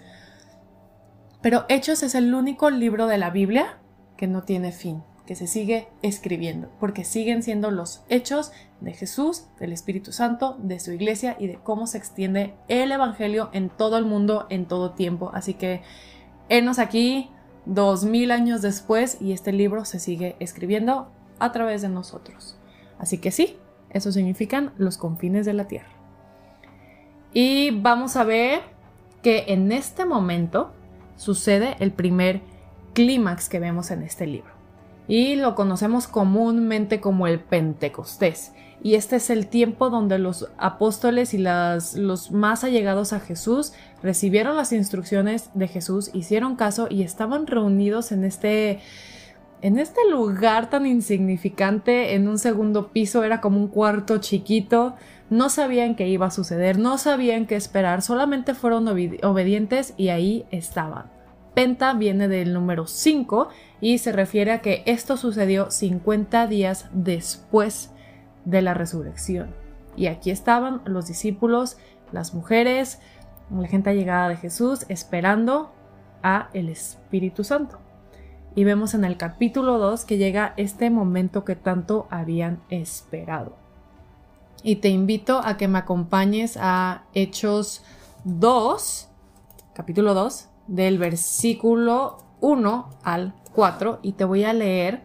pero 1.41 1.65
Hechos 1.69 2.01
es 2.01 2.15
el 2.15 2.33
único 2.33 2.71
libro 2.71 3.05
de 3.05 3.19
la 3.19 3.29
Biblia 3.29 3.77
que 4.17 4.25
no 4.25 4.41
tiene 4.41 4.71
fin 4.71 5.03
que 5.25 5.35
se 5.35 5.47
sigue 5.47 5.87
escribiendo, 6.01 6.69
porque 6.79 7.03
siguen 7.03 7.43
siendo 7.43 7.71
los 7.71 8.03
hechos 8.09 8.51
de 8.79 8.93
Jesús, 8.93 9.45
del 9.59 9.73
Espíritu 9.73 10.11
Santo, 10.11 10.57
de 10.59 10.79
su 10.79 10.91
iglesia 10.91 11.35
y 11.39 11.47
de 11.47 11.55
cómo 11.55 11.87
se 11.87 11.97
extiende 11.97 12.53
el 12.67 12.91
Evangelio 12.91 13.49
en 13.53 13.69
todo 13.69 13.97
el 13.97 14.05
mundo, 14.05 14.45
en 14.49 14.65
todo 14.65 14.91
tiempo. 14.91 15.31
Así 15.33 15.55
que, 15.55 15.81
enos 16.49 16.79
aquí 16.79 17.29
dos 17.65 18.05
mil 18.05 18.31
años 18.31 18.61
después 18.61 19.17
y 19.19 19.31
este 19.31 19.51
libro 19.51 19.85
se 19.85 19.99
sigue 19.99 20.35
escribiendo 20.39 21.11
a 21.39 21.51
través 21.51 21.81
de 21.81 21.89
nosotros. 21.89 22.57
Así 22.99 23.17
que 23.17 23.31
sí, 23.31 23.57
eso 23.89 24.11
significan 24.11 24.73
los 24.77 24.97
confines 24.97 25.45
de 25.45 25.53
la 25.53 25.67
tierra. 25.67 25.89
Y 27.33 27.71
vamos 27.71 28.15
a 28.15 28.23
ver 28.23 28.61
que 29.23 29.45
en 29.47 29.71
este 29.71 30.05
momento 30.05 30.71
sucede 31.17 31.75
el 31.79 31.91
primer 31.91 32.41
clímax 32.93 33.49
que 33.49 33.59
vemos 33.59 33.89
en 33.91 34.03
este 34.03 34.27
libro 34.27 34.54
y 35.07 35.35
lo 35.35 35.55
conocemos 35.55 36.07
comúnmente 36.07 36.99
como 36.99 37.27
el 37.27 37.39
Pentecostés. 37.39 38.53
Y 38.81 38.95
este 38.95 39.15
es 39.15 39.29
el 39.31 39.47
tiempo 39.47 39.89
donde 39.89 40.19
los 40.19 40.47
apóstoles 40.57 41.33
y 41.33 41.39
los 41.39 42.31
más 42.31 42.63
allegados 42.63 43.13
a 43.13 43.19
Jesús 43.19 43.73
recibieron 44.03 44.55
las 44.55 44.71
instrucciones 44.73 45.49
de 45.55 45.67
Jesús, 45.67 46.11
hicieron 46.13 46.55
caso 46.55 46.87
y 46.89 47.01
estaban 47.01 47.47
reunidos 47.47 48.11
en 48.11 48.23
este, 48.23 48.81
en 49.63 49.79
este 49.79 50.01
lugar 50.09 50.69
tan 50.69 50.85
insignificante, 50.85 52.13
en 52.13 52.27
un 52.27 52.37
segundo 52.37 52.89
piso, 52.91 53.23
era 53.23 53.41
como 53.41 53.59
un 53.59 53.69
cuarto 53.69 54.19
chiquito. 54.19 54.95
No 55.31 55.49
sabían 55.49 55.95
qué 55.95 56.07
iba 56.07 56.27
a 56.27 56.31
suceder, 56.31 56.77
no 56.77 56.99
sabían 56.99 57.47
qué 57.47 57.55
esperar, 57.55 58.03
solamente 58.03 58.53
fueron 58.53 58.87
obedientes 58.87 59.95
y 59.97 60.09
ahí 60.09 60.45
estaban. 60.51 61.14
Penta 61.55 61.93
viene 61.93 62.27
del 62.27 62.53
número 62.53 62.85
5 62.85 63.47
y 63.79 63.97
se 63.99 64.11
refiere 64.11 64.51
a 64.51 64.61
que 64.61 64.83
esto 64.85 65.15
sucedió 65.15 65.71
50 65.71 66.47
días 66.47 66.89
después 66.91 67.91
de 68.43 68.61
la 68.61 68.73
resurrección. 68.73 69.55
Y 69.95 70.07
aquí 70.07 70.31
estaban 70.31 70.81
los 70.85 71.07
discípulos, 71.07 71.77
las 72.11 72.33
mujeres, 72.33 72.99
la 73.49 73.67
gente 73.69 73.89
allegada 73.89 74.27
de 74.27 74.35
Jesús 74.35 74.85
esperando 74.89 75.73
a 76.21 76.49
el 76.53 76.67
Espíritu 76.67 77.45
Santo. 77.45 77.79
Y 78.53 78.65
vemos 78.65 78.93
en 78.93 79.05
el 79.05 79.15
capítulo 79.15 79.77
2 79.77 80.03
que 80.03 80.17
llega 80.17 80.53
este 80.57 80.89
momento 80.89 81.45
que 81.45 81.55
tanto 81.55 82.07
habían 82.09 82.61
esperado. 82.69 83.55
Y 84.61 84.77
te 84.77 84.89
invito 84.89 85.39
a 85.41 85.55
que 85.55 85.69
me 85.69 85.77
acompañes 85.77 86.57
a 86.59 87.03
Hechos 87.13 87.81
2, 88.25 89.09
capítulo 89.73 90.13
2, 90.13 90.49
del 90.67 90.97
versículo 90.97 92.17
1 92.41 92.89
al 93.03 93.35
4 93.53 93.99
y 94.01 94.13
te 94.13 94.25
voy 94.25 94.43
a 94.43 94.53
leer 94.53 95.03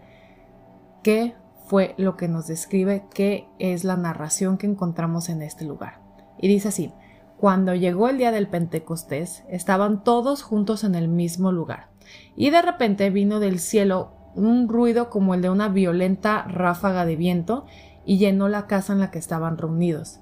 qué 1.03 1.35
fue 1.67 1.95
lo 1.99 2.17
que 2.17 2.29
nos 2.29 2.47
describe, 2.47 3.05
qué 3.15 3.47
es 3.59 3.85
la 3.85 3.97
narración 3.97 4.59
que 4.59 4.67
encontramos 4.67 5.29
en 5.29 5.43
este 5.43 5.65
lugar. 5.65 6.01
Y 6.39 6.49
dice 6.49 6.69
así, 6.69 6.93
cuando 7.37 7.75
llegó 7.75 8.09
el 8.09 8.19
día 8.19 8.33
del 8.33 8.49
Pentecostés, 8.49 9.45
estaban 9.49 10.05
todos 10.05 10.43
juntos 10.43 10.85
en 10.85 10.95
el 10.95 11.09
mismo 11.09 11.53
lugar. 11.53 11.89
Y 12.37 12.51
de 12.51 12.61
repente 12.61 13.09
vino 13.11 13.41
del 13.41 13.61
cielo 13.61 14.13
un 14.35 14.69
ruido 14.69 15.11
como 15.11 15.35
el 15.35 15.43
de 15.43 15.51
una 15.51 15.69
violenta 15.69 16.43
ráfaga 16.43 17.05
de 17.05 17.17
viento 17.17 17.67
y 18.05 18.19
llenó 18.19 18.49
la 18.49 18.67
casa 18.67 18.93
en 18.93 19.01
la 19.01 19.11
que 19.11 19.19
estaban 19.19 19.59
reunidos. 19.59 20.21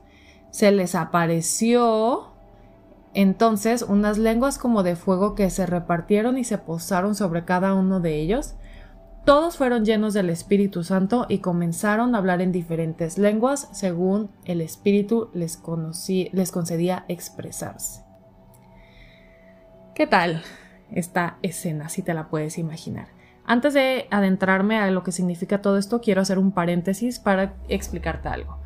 Se 0.51 0.71
les 0.71 0.95
apareció 0.95 2.38
entonces 3.19 3.83
unas 3.83 4.17
lenguas 4.17 4.59
como 4.59 4.85
de 4.85 4.95
fuego 4.95 5.35
que 5.35 5.51
se 5.51 5.67
repartieron 5.67 6.39
y 6.39 6.45
se 6.45 6.57
posaron 6.57 7.17
sobre 7.17 7.45
cada 7.45 7.75
uno 7.75 7.99
de 7.99 8.21
ellos. 8.21 8.55
Todos 9.25 9.57
fueron 9.57 9.85
llenos 9.85 10.15
del 10.15 10.31
Espíritu 10.31 10.85
Santo 10.85 11.27
y 11.29 11.39
comenzaron 11.39 12.15
a 12.15 12.19
hablar 12.19 12.41
en 12.43 12.53
diferentes 12.53 13.19
lenguas 13.19 13.71
según 13.73 14.31
el 14.45 14.61
Espíritu 14.61 15.31
les, 15.35 15.57
concedía 15.57 17.07
expresarse. 17.09 18.05
¿Qué 19.97 20.07
tal 20.07 20.45
esta 20.93 21.39
escena, 21.43 21.89
si 21.89 22.03
te 22.03 22.15
la 22.15 22.29
puedes 22.29 22.57
imaginar? 22.57 23.09
Antes 23.45 23.75
de 23.75 24.07
adentrarme 24.13 24.79
a 24.79 24.93
lo 24.93 25.03
que 25.03 25.11
significa 25.11 25.61
todo 25.61 25.77
esto, 25.77 26.01
quiero 26.01 26.21
hacer 26.21 26.39
un 26.39 26.53
paréntesis 26.53 27.19
para 27.19 27.57
explicarte 27.67 28.29
algo. 28.29 28.61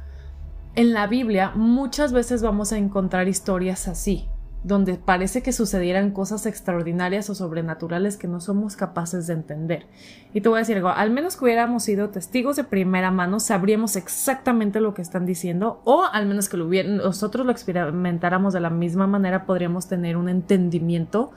En 0.74 0.92
la 0.92 1.06
Biblia 1.06 1.52
muchas 1.54 2.12
veces 2.12 2.42
vamos 2.42 2.74
a 2.74 2.76
encontrar 2.76 3.28
historias 3.28 3.88
así, 3.88 4.28
donde 4.64 4.94
parece 4.94 5.42
que 5.42 5.52
sucedieran 5.52 6.12
cosas 6.12 6.46
extraordinarias 6.46 7.28
o 7.30 7.34
sobrenaturales 7.34 8.16
que 8.16 8.28
no 8.28 8.40
somos 8.40 8.76
capaces 8.76 9.26
de 9.26 9.34
entender. 9.34 9.86
Y 10.32 10.40
te 10.40 10.48
voy 10.48 10.58
a 10.58 10.60
decir 10.60 10.76
algo, 10.76 10.90
al 10.90 11.10
menos 11.10 11.36
que 11.36 11.44
hubiéramos 11.44 11.82
sido 11.82 12.10
testigos 12.10 12.56
de 12.56 12.64
primera 12.64 13.10
mano, 13.10 13.40
sabríamos 13.40 13.96
exactamente 13.96 14.80
lo 14.80 14.94
que 14.94 15.02
están 15.02 15.26
diciendo, 15.26 15.80
o 15.84 16.04
al 16.04 16.26
menos 16.26 16.48
que 16.48 16.56
lo 16.56 16.68
nosotros 16.72 17.44
lo 17.44 17.52
experimentáramos 17.52 18.52
de 18.52 18.60
la 18.60 18.70
misma 18.70 19.06
manera, 19.06 19.46
podríamos 19.46 19.88
tener 19.88 20.16
un 20.16 20.28
entendimiento 20.28 21.32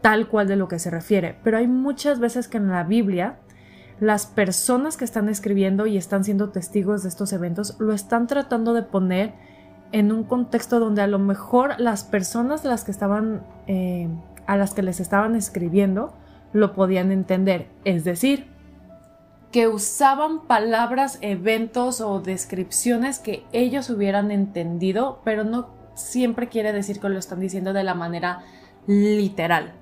tal 0.00 0.28
cual 0.28 0.48
de 0.48 0.56
lo 0.56 0.66
que 0.66 0.78
se 0.78 0.90
refiere. 0.90 1.36
Pero 1.44 1.58
hay 1.58 1.68
muchas 1.68 2.18
veces 2.18 2.48
que 2.48 2.56
en 2.56 2.68
la 2.68 2.84
Biblia 2.84 3.38
las 4.00 4.24
personas 4.26 4.96
que 4.96 5.04
están 5.04 5.28
escribiendo 5.28 5.86
y 5.86 5.98
están 5.98 6.24
siendo 6.24 6.48
testigos 6.48 7.02
de 7.02 7.10
estos 7.10 7.32
eventos 7.34 7.76
lo 7.78 7.92
están 7.92 8.26
tratando 8.26 8.72
de 8.72 8.82
poner 8.82 9.34
en 9.92 10.12
un 10.12 10.24
contexto 10.24 10.80
donde 10.80 11.02
a 11.02 11.06
lo 11.06 11.18
mejor 11.18 11.78
las 11.78 12.04
personas 12.04 12.64
las 12.64 12.84
que 12.84 12.90
estaban, 12.90 13.42
eh, 13.66 14.08
a 14.46 14.56
las 14.56 14.74
que 14.74 14.82
les 14.82 15.00
estaban 15.00 15.36
escribiendo 15.36 16.12
lo 16.52 16.72
podían 16.72 17.12
entender. 17.12 17.68
Es 17.84 18.04
decir, 18.04 18.46
que 19.52 19.66
usaban 19.66 20.46
palabras, 20.46 21.18
eventos 21.22 22.00
o 22.00 22.20
descripciones 22.20 23.18
que 23.18 23.44
ellos 23.52 23.90
hubieran 23.90 24.30
entendido, 24.30 25.20
pero 25.24 25.44
no 25.44 25.70
siempre 25.94 26.48
quiere 26.48 26.72
decir 26.72 27.00
que 27.00 27.08
lo 27.08 27.18
están 27.18 27.40
diciendo 27.40 27.72
de 27.72 27.84
la 27.84 27.94
manera 27.94 28.44
literal. 28.86 29.72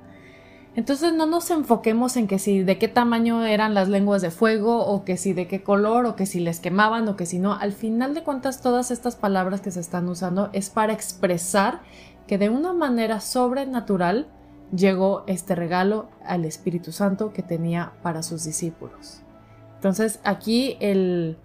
Entonces 0.78 1.12
no 1.12 1.26
nos 1.26 1.50
enfoquemos 1.50 2.16
en 2.16 2.28
que 2.28 2.38
si 2.38 2.62
de 2.62 2.78
qué 2.78 2.86
tamaño 2.86 3.44
eran 3.44 3.74
las 3.74 3.88
lenguas 3.88 4.22
de 4.22 4.30
fuego 4.30 4.86
o 4.86 5.04
que 5.04 5.16
si 5.16 5.32
de 5.32 5.48
qué 5.48 5.64
color 5.64 6.06
o 6.06 6.14
que 6.14 6.24
si 6.24 6.38
les 6.38 6.60
quemaban 6.60 7.08
o 7.08 7.16
que 7.16 7.26
si 7.26 7.40
no. 7.40 7.52
Al 7.52 7.72
final 7.72 8.14
de 8.14 8.22
cuentas 8.22 8.62
todas 8.62 8.92
estas 8.92 9.16
palabras 9.16 9.60
que 9.60 9.72
se 9.72 9.80
están 9.80 10.08
usando 10.08 10.50
es 10.52 10.70
para 10.70 10.92
expresar 10.92 11.80
que 12.28 12.38
de 12.38 12.48
una 12.48 12.74
manera 12.74 13.18
sobrenatural 13.18 14.28
llegó 14.70 15.24
este 15.26 15.56
regalo 15.56 16.10
al 16.24 16.44
Espíritu 16.44 16.92
Santo 16.92 17.32
que 17.32 17.42
tenía 17.42 17.94
para 18.04 18.22
sus 18.22 18.44
discípulos. 18.44 19.22
Entonces 19.74 20.20
aquí 20.22 20.76
el, 20.78 21.38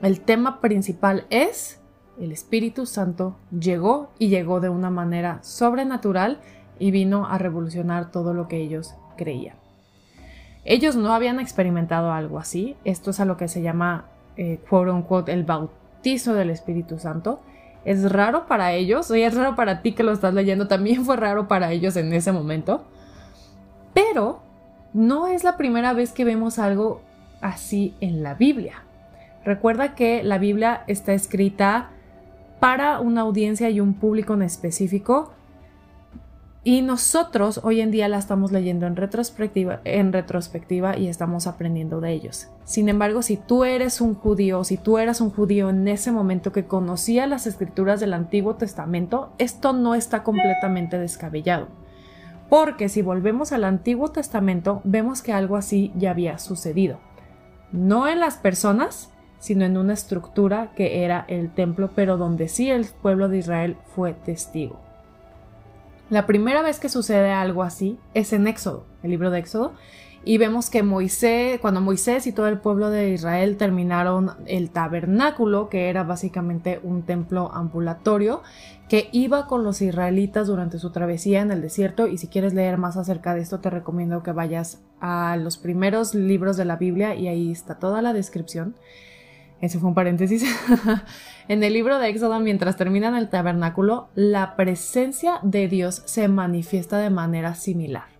el 0.00 0.22
tema 0.22 0.62
principal 0.62 1.26
es 1.28 1.82
el 2.18 2.32
Espíritu 2.32 2.86
Santo 2.86 3.36
llegó 3.50 4.10
y 4.18 4.28
llegó 4.28 4.60
de 4.60 4.70
una 4.70 4.88
manera 4.88 5.42
sobrenatural 5.42 6.40
y 6.78 6.90
vino 6.90 7.26
a 7.26 7.38
revolucionar 7.38 8.10
todo 8.10 8.34
lo 8.34 8.48
que 8.48 8.58
ellos 8.58 8.94
creían. 9.16 9.56
Ellos 10.64 10.96
no 10.96 11.12
habían 11.12 11.40
experimentado 11.40 12.12
algo 12.12 12.38
así. 12.38 12.76
Esto 12.84 13.10
es 13.10 13.20
a 13.20 13.24
lo 13.24 13.36
que 13.36 13.48
se 13.48 13.62
llama, 13.62 14.06
eh, 14.36 14.60
quote 14.68 14.90
unquote, 14.90 15.32
el 15.32 15.44
bautizo 15.44 16.34
del 16.34 16.50
Espíritu 16.50 16.98
Santo. 16.98 17.40
Es 17.84 18.10
raro 18.10 18.46
para 18.46 18.72
ellos, 18.72 19.10
y 19.10 19.22
es 19.22 19.34
raro 19.34 19.56
para 19.56 19.82
ti 19.82 19.92
que 19.92 20.02
lo 20.02 20.12
estás 20.12 20.32
leyendo, 20.32 20.68
también 20.68 21.04
fue 21.04 21.16
raro 21.16 21.48
para 21.48 21.70
ellos 21.70 21.96
en 21.96 22.12
ese 22.14 22.32
momento. 22.32 22.84
Pero 23.92 24.40
no 24.94 25.26
es 25.26 25.44
la 25.44 25.58
primera 25.58 25.92
vez 25.92 26.12
que 26.12 26.24
vemos 26.24 26.58
algo 26.58 27.02
así 27.42 27.94
en 28.00 28.22
la 28.22 28.34
Biblia. 28.34 28.84
Recuerda 29.44 29.94
que 29.94 30.22
la 30.22 30.38
Biblia 30.38 30.82
está 30.86 31.12
escrita 31.12 31.90
para 32.58 33.00
una 33.00 33.20
audiencia 33.20 33.68
y 33.68 33.80
un 33.80 33.92
público 33.92 34.32
en 34.32 34.42
específico 34.42 35.32
y 36.64 36.80
nosotros 36.80 37.60
hoy 37.62 37.82
en 37.82 37.90
día 37.90 38.08
la 38.08 38.16
estamos 38.16 38.50
leyendo 38.50 38.86
en 38.86 38.96
retrospectiva, 38.96 39.80
y 40.96 41.08
estamos 41.08 41.46
aprendiendo 41.46 42.00
de 42.00 42.12
ellos. 42.12 42.48
Sin 42.64 42.88
embargo, 42.88 43.20
si 43.20 43.36
tú 43.36 43.64
eres 43.64 44.00
un 44.00 44.14
judío, 44.14 44.64
si 44.64 44.78
tú 44.78 44.96
eras 44.96 45.20
un 45.20 45.30
judío 45.30 45.68
en 45.68 45.86
ese 45.86 46.10
momento 46.10 46.52
que 46.52 46.64
conocía 46.64 47.26
las 47.26 47.46
escrituras 47.46 48.00
del 48.00 48.14
Antiguo 48.14 48.54
Testamento, 48.54 49.34
esto 49.36 49.74
no 49.74 49.94
está 49.94 50.22
completamente 50.22 50.98
descabellado. 50.98 51.68
Porque 52.48 52.88
si 52.88 53.02
volvemos 53.02 53.52
al 53.52 53.64
Antiguo 53.64 54.10
Testamento, 54.10 54.80
vemos 54.84 55.20
que 55.20 55.32
algo 55.32 55.56
así 55.56 55.92
ya 55.96 56.12
había 56.12 56.38
sucedido. 56.38 56.98
No 57.72 58.08
en 58.08 58.20
las 58.20 58.36
personas, 58.36 59.10
sino 59.38 59.66
en 59.66 59.76
una 59.76 59.92
estructura 59.92 60.72
que 60.74 61.04
era 61.04 61.26
el 61.28 61.52
templo, 61.52 61.90
pero 61.94 62.16
donde 62.16 62.48
sí 62.48 62.70
el 62.70 62.86
pueblo 62.86 63.28
de 63.28 63.38
Israel 63.38 63.76
fue 63.94 64.14
testigo. 64.14 64.83
La 66.14 66.26
primera 66.26 66.62
vez 66.62 66.78
que 66.78 66.88
sucede 66.88 67.32
algo 67.32 67.64
así 67.64 67.98
es 68.14 68.32
en 68.32 68.46
Éxodo, 68.46 68.86
el 69.02 69.10
libro 69.10 69.32
de 69.32 69.40
Éxodo, 69.40 69.74
y 70.24 70.38
vemos 70.38 70.70
que 70.70 70.84
Moisés, 70.84 71.58
cuando 71.58 71.80
Moisés 71.80 72.28
y 72.28 72.32
todo 72.32 72.46
el 72.46 72.60
pueblo 72.60 72.88
de 72.88 73.10
Israel 73.10 73.56
terminaron 73.56 74.30
el 74.46 74.70
tabernáculo, 74.70 75.68
que 75.68 75.88
era 75.88 76.04
básicamente 76.04 76.78
un 76.84 77.02
templo 77.02 77.50
ambulatorio, 77.52 78.44
que 78.88 79.08
iba 79.10 79.48
con 79.48 79.64
los 79.64 79.82
israelitas 79.82 80.46
durante 80.46 80.78
su 80.78 80.92
travesía 80.92 81.40
en 81.40 81.50
el 81.50 81.60
desierto, 81.60 82.06
y 82.06 82.16
si 82.16 82.28
quieres 82.28 82.54
leer 82.54 82.78
más 82.78 82.96
acerca 82.96 83.34
de 83.34 83.40
esto, 83.40 83.58
te 83.58 83.70
recomiendo 83.70 84.22
que 84.22 84.30
vayas 84.30 84.84
a 85.00 85.36
los 85.36 85.58
primeros 85.58 86.14
libros 86.14 86.56
de 86.56 86.64
la 86.64 86.76
Biblia 86.76 87.16
y 87.16 87.26
ahí 87.26 87.50
está 87.50 87.80
toda 87.80 88.02
la 88.02 88.12
descripción. 88.12 88.76
Ese 89.60 89.78
fue 89.78 89.88
un 89.88 89.94
paréntesis. 89.94 90.44
en 91.48 91.62
el 91.62 91.72
libro 91.72 91.98
de 91.98 92.08
Éxodo, 92.08 92.38
mientras 92.40 92.76
terminan 92.76 93.14
el 93.14 93.28
tabernáculo, 93.28 94.08
la 94.14 94.56
presencia 94.56 95.38
de 95.42 95.68
Dios 95.68 96.02
se 96.04 96.28
manifiesta 96.28 96.98
de 96.98 97.10
manera 97.10 97.54
similar. 97.54 98.14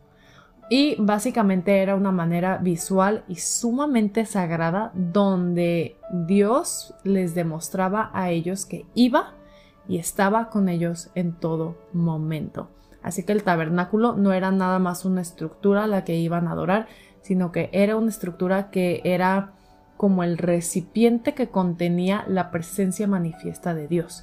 Y 0.71 0.97
básicamente 0.99 1.83
era 1.83 1.95
una 1.95 2.13
manera 2.13 2.57
visual 2.57 3.25
y 3.29 3.37
sumamente 3.37 4.25
sagrada 4.25 4.93
donde 4.95 5.99
Dios 6.27 6.95
les 7.05 7.35
demostraba 7.35 8.11
a 8.15 8.31
ellos 8.31 8.65
que 8.65 8.87
iba 8.95 9.35
y 9.87 9.99
estaba 9.99 10.49
con 10.49 10.71
ellos 10.71 11.11
en 11.15 11.35
todo 11.35 11.77
momento. 11.93 12.71
Así 13.03 13.25
que 13.25 13.33
el 13.33 13.43
tabernáculo 13.43 14.15
no 14.15 14.33
era 14.33 14.51
nada 14.51 14.79
más 14.79 15.05
una 15.05 15.21
estructura 15.21 15.85
a 15.85 15.87
la 15.87 16.05
que 16.05 16.17
iban 16.17 16.49
a 16.49 16.53
adorar, 16.53 16.87
sino 17.21 17.53
que 17.53 17.69
era 17.73 17.97
una 17.97 18.09
estructura 18.09 18.71
que 18.71 19.03
era 19.05 19.53
como 20.05 20.23
el 20.23 20.37
recipiente 20.37 21.33
que 21.33 21.49
contenía 21.49 22.27
la 22.29 22.51
presencia 22.51 23.07
manifiesta 23.07 23.73
de 23.73 23.89
Dios. 23.89 24.23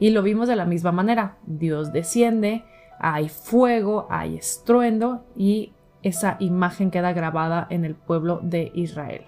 Y 0.00 0.10
lo 0.10 0.24
vimos 0.24 0.48
de 0.48 0.56
la 0.56 0.64
misma 0.64 0.90
manera. 0.90 1.36
Dios 1.46 1.92
desciende, 1.92 2.64
hay 2.98 3.28
fuego, 3.28 4.08
hay 4.10 4.34
estruendo 4.36 5.24
y 5.36 5.72
esa 6.02 6.36
imagen 6.40 6.90
queda 6.90 7.12
grabada 7.12 7.68
en 7.70 7.84
el 7.84 7.94
pueblo 7.94 8.40
de 8.42 8.72
Israel. 8.74 9.26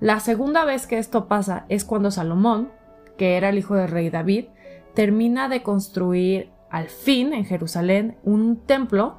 La 0.00 0.18
segunda 0.18 0.64
vez 0.64 0.88
que 0.88 0.98
esto 0.98 1.28
pasa 1.28 1.64
es 1.68 1.84
cuando 1.84 2.10
Salomón, 2.10 2.72
que 3.16 3.36
era 3.36 3.50
el 3.50 3.58
hijo 3.58 3.76
del 3.76 3.90
rey 3.90 4.10
David, 4.10 4.46
termina 4.94 5.48
de 5.48 5.62
construir 5.62 6.50
al 6.70 6.88
fin 6.88 7.32
en 7.34 7.44
Jerusalén 7.44 8.18
un 8.24 8.56
templo 8.66 9.18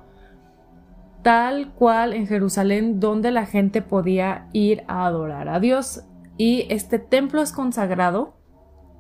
tal 1.25 1.73
cual 1.73 2.13
en 2.13 2.27
Jerusalén 2.27 2.99
donde 2.99 3.31
la 3.31 3.47
gente 3.47 3.81
podía 3.81 4.47
ir 4.53 4.83
a 4.88 5.07
adorar 5.07 5.49
a 5.49 5.59
Dios. 5.59 6.03
Y 6.38 6.67
este 6.69 6.99
templo 6.99 7.41
es 7.41 7.51
consagrado 7.51 8.38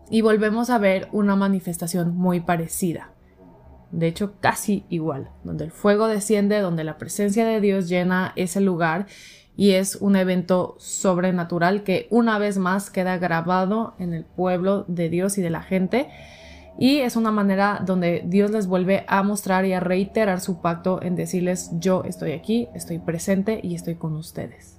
y 0.09 0.21
volvemos 0.21 0.71
a 0.71 0.79
ver 0.79 1.07
una 1.11 1.35
manifestación 1.35 2.17
muy 2.17 2.39
parecida. 2.39 3.11
De 3.91 4.07
hecho, 4.07 4.39
casi 4.39 4.85
igual, 4.89 5.29
donde 5.43 5.65
el 5.65 5.71
fuego 5.71 6.07
desciende, 6.07 6.61
donde 6.61 6.83
la 6.83 6.97
presencia 6.97 7.45
de 7.45 7.61
Dios 7.61 7.89
llena 7.89 8.33
ese 8.35 8.59
lugar 8.59 9.05
y 9.55 9.73
es 9.73 9.95
un 9.95 10.15
evento 10.15 10.77
sobrenatural 10.79 11.83
que 11.83 12.07
una 12.09 12.39
vez 12.39 12.57
más 12.57 12.89
queda 12.89 13.19
grabado 13.19 13.93
en 13.99 14.15
el 14.15 14.25
pueblo 14.25 14.83
de 14.87 15.09
Dios 15.09 15.37
y 15.37 15.43
de 15.43 15.51
la 15.51 15.61
gente 15.61 16.09
y 16.77 16.97
es 16.97 17.15
una 17.15 17.31
manera 17.31 17.81
donde 17.85 18.23
Dios 18.25 18.51
les 18.51 18.67
vuelve 18.67 19.05
a 19.07 19.23
mostrar 19.23 19.65
y 19.65 19.73
a 19.73 19.79
reiterar 19.79 20.41
su 20.41 20.61
pacto 20.61 21.01
en 21.01 21.15
decirles 21.15 21.71
yo 21.79 22.03
estoy 22.03 22.33
aquí, 22.33 22.67
estoy 22.73 22.99
presente 22.99 23.59
y 23.63 23.75
estoy 23.75 23.95
con 23.95 24.15
ustedes. 24.15 24.77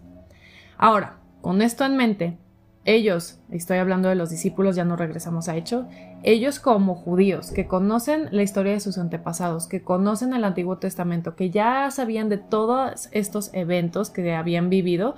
Ahora, 0.77 1.19
con 1.41 1.63
esto 1.63 1.85
en 1.85 1.97
mente, 1.97 2.39
ellos, 2.87 3.41
estoy 3.51 3.79
hablando 3.79 4.09
de 4.09 4.15
los 4.15 4.31
discípulos, 4.31 4.77
ya 4.77 4.85
no 4.85 4.95
regresamos 4.95 5.49
a 5.49 5.57
hecho, 5.57 5.89
ellos 6.23 6.61
como 6.61 6.95
judíos 6.95 7.51
que 7.51 7.67
conocen 7.67 8.29
la 8.31 8.45
historia 8.45 8.73
de 8.73 8.81
sus 8.81 8.97
antepasados, 8.97 9.67
que 9.67 9.83
conocen 9.83 10.35
el 10.35 10.45
Antiguo 10.45 10.79
Testamento, 10.79 11.35
que 11.35 11.51
ya 11.51 11.91
sabían 11.91 12.29
de 12.29 12.39
todos 12.39 13.09
estos 13.11 13.51
eventos 13.55 14.11
que 14.11 14.35
habían 14.35 14.71
vivido, 14.71 15.17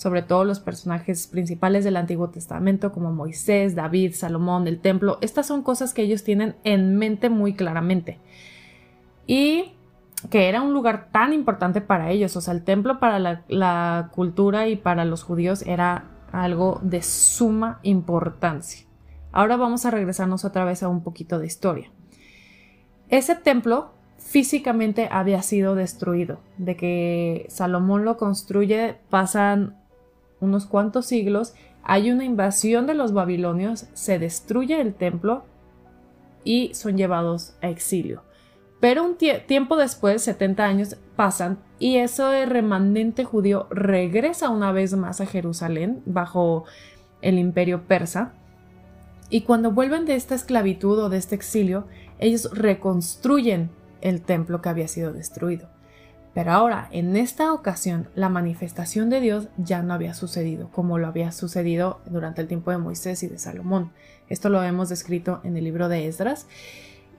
sobre 0.00 0.22
todo 0.22 0.44
los 0.44 0.60
personajes 0.60 1.26
principales 1.26 1.84
del 1.84 1.98
Antiguo 1.98 2.30
Testamento 2.30 2.90
como 2.90 3.12
Moisés, 3.12 3.74
David, 3.74 4.14
Salomón, 4.14 4.66
el 4.66 4.80
templo, 4.80 5.18
estas 5.20 5.46
son 5.46 5.62
cosas 5.62 5.92
que 5.92 6.00
ellos 6.00 6.24
tienen 6.24 6.56
en 6.64 6.96
mente 6.96 7.28
muy 7.28 7.52
claramente. 7.52 8.18
Y 9.26 9.74
que 10.30 10.48
era 10.48 10.62
un 10.62 10.72
lugar 10.72 11.10
tan 11.12 11.34
importante 11.34 11.82
para 11.82 12.10
ellos, 12.10 12.34
o 12.34 12.40
sea, 12.40 12.54
el 12.54 12.64
templo 12.64 12.98
para 12.98 13.18
la, 13.18 13.42
la 13.48 14.08
cultura 14.14 14.68
y 14.68 14.76
para 14.76 15.04
los 15.04 15.22
judíos 15.22 15.60
era 15.66 16.04
algo 16.32 16.80
de 16.82 17.02
suma 17.02 17.78
importancia. 17.82 18.86
Ahora 19.32 19.58
vamos 19.58 19.84
a 19.84 19.90
regresarnos 19.90 20.46
otra 20.46 20.64
vez 20.64 20.82
a 20.82 20.88
un 20.88 21.02
poquito 21.02 21.38
de 21.38 21.46
historia. 21.46 21.90
Ese 23.10 23.34
templo 23.34 23.90
físicamente 24.16 25.08
había 25.12 25.42
sido 25.42 25.74
destruido. 25.74 26.40
De 26.56 26.74
que 26.74 27.44
Salomón 27.50 28.06
lo 28.06 28.16
construye 28.16 28.96
pasan 29.10 29.79
unos 30.40 30.66
cuantos 30.66 31.06
siglos, 31.06 31.54
hay 31.82 32.10
una 32.10 32.24
invasión 32.24 32.86
de 32.86 32.94
los 32.94 33.12
babilonios, 33.12 33.86
se 33.94 34.18
destruye 34.18 34.80
el 34.80 34.94
templo 34.94 35.44
y 36.44 36.72
son 36.74 36.96
llevados 36.96 37.54
a 37.62 37.68
exilio. 37.68 38.22
Pero 38.80 39.04
un 39.04 39.16
tiempo 39.16 39.76
después, 39.76 40.22
70 40.22 40.64
años 40.64 40.96
pasan, 41.14 41.58
y 41.78 41.96
ese 41.96 42.46
remanente 42.46 43.24
judío 43.24 43.66
regresa 43.70 44.48
una 44.48 44.72
vez 44.72 44.94
más 44.94 45.20
a 45.20 45.26
Jerusalén 45.26 46.02
bajo 46.06 46.64
el 47.20 47.38
imperio 47.38 47.86
persa. 47.86 48.32
Y 49.28 49.42
cuando 49.42 49.70
vuelven 49.70 50.06
de 50.06 50.14
esta 50.14 50.34
esclavitud 50.34 50.98
o 50.98 51.08
de 51.10 51.18
este 51.18 51.34
exilio, 51.34 51.86
ellos 52.18 52.50
reconstruyen 52.52 53.70
el 54.00 54.22
templo 54.22 54.62
que 54.62 54.70
había 54.70 54.88
sido 54.88 55.12
destruido. 55.12 55.68
Pero 56.34 56.52
ahora, 56.52 56.88
en 56.92 57.16
esta 57.16 57.52
ocasión, 57.52 58.08
la 58.14 58.28
manifestación 58.28 59.10
de 59.10 59.20
Dios 59.20 59.48
ya 59.56 59.82
no 59.82 59.94
había 59.94 60.14
sucedido 60.14 60.70
como 60.70 60.98
lo 60.98 61.08
había 61.08 61.32
sucedido 61.32 62.00
durante 62.06 62.40
el 62.40 62.48
tiempo 62.48 62.70
de 62.70 62.78
Moisés 62.78 63.22
y 63.22 63.26
de 63.26 63.38
Salomón. 63.38 63.90
Esto 64.28 64.48
lo 64.48 64.62
hemos 64.62 64.88
descrito 64.88 65.40
en 65.42 65.56
el 65.56 65.64
libro 65.64 65.88
de 65.88 66.06
Esdras. 66.06 66.46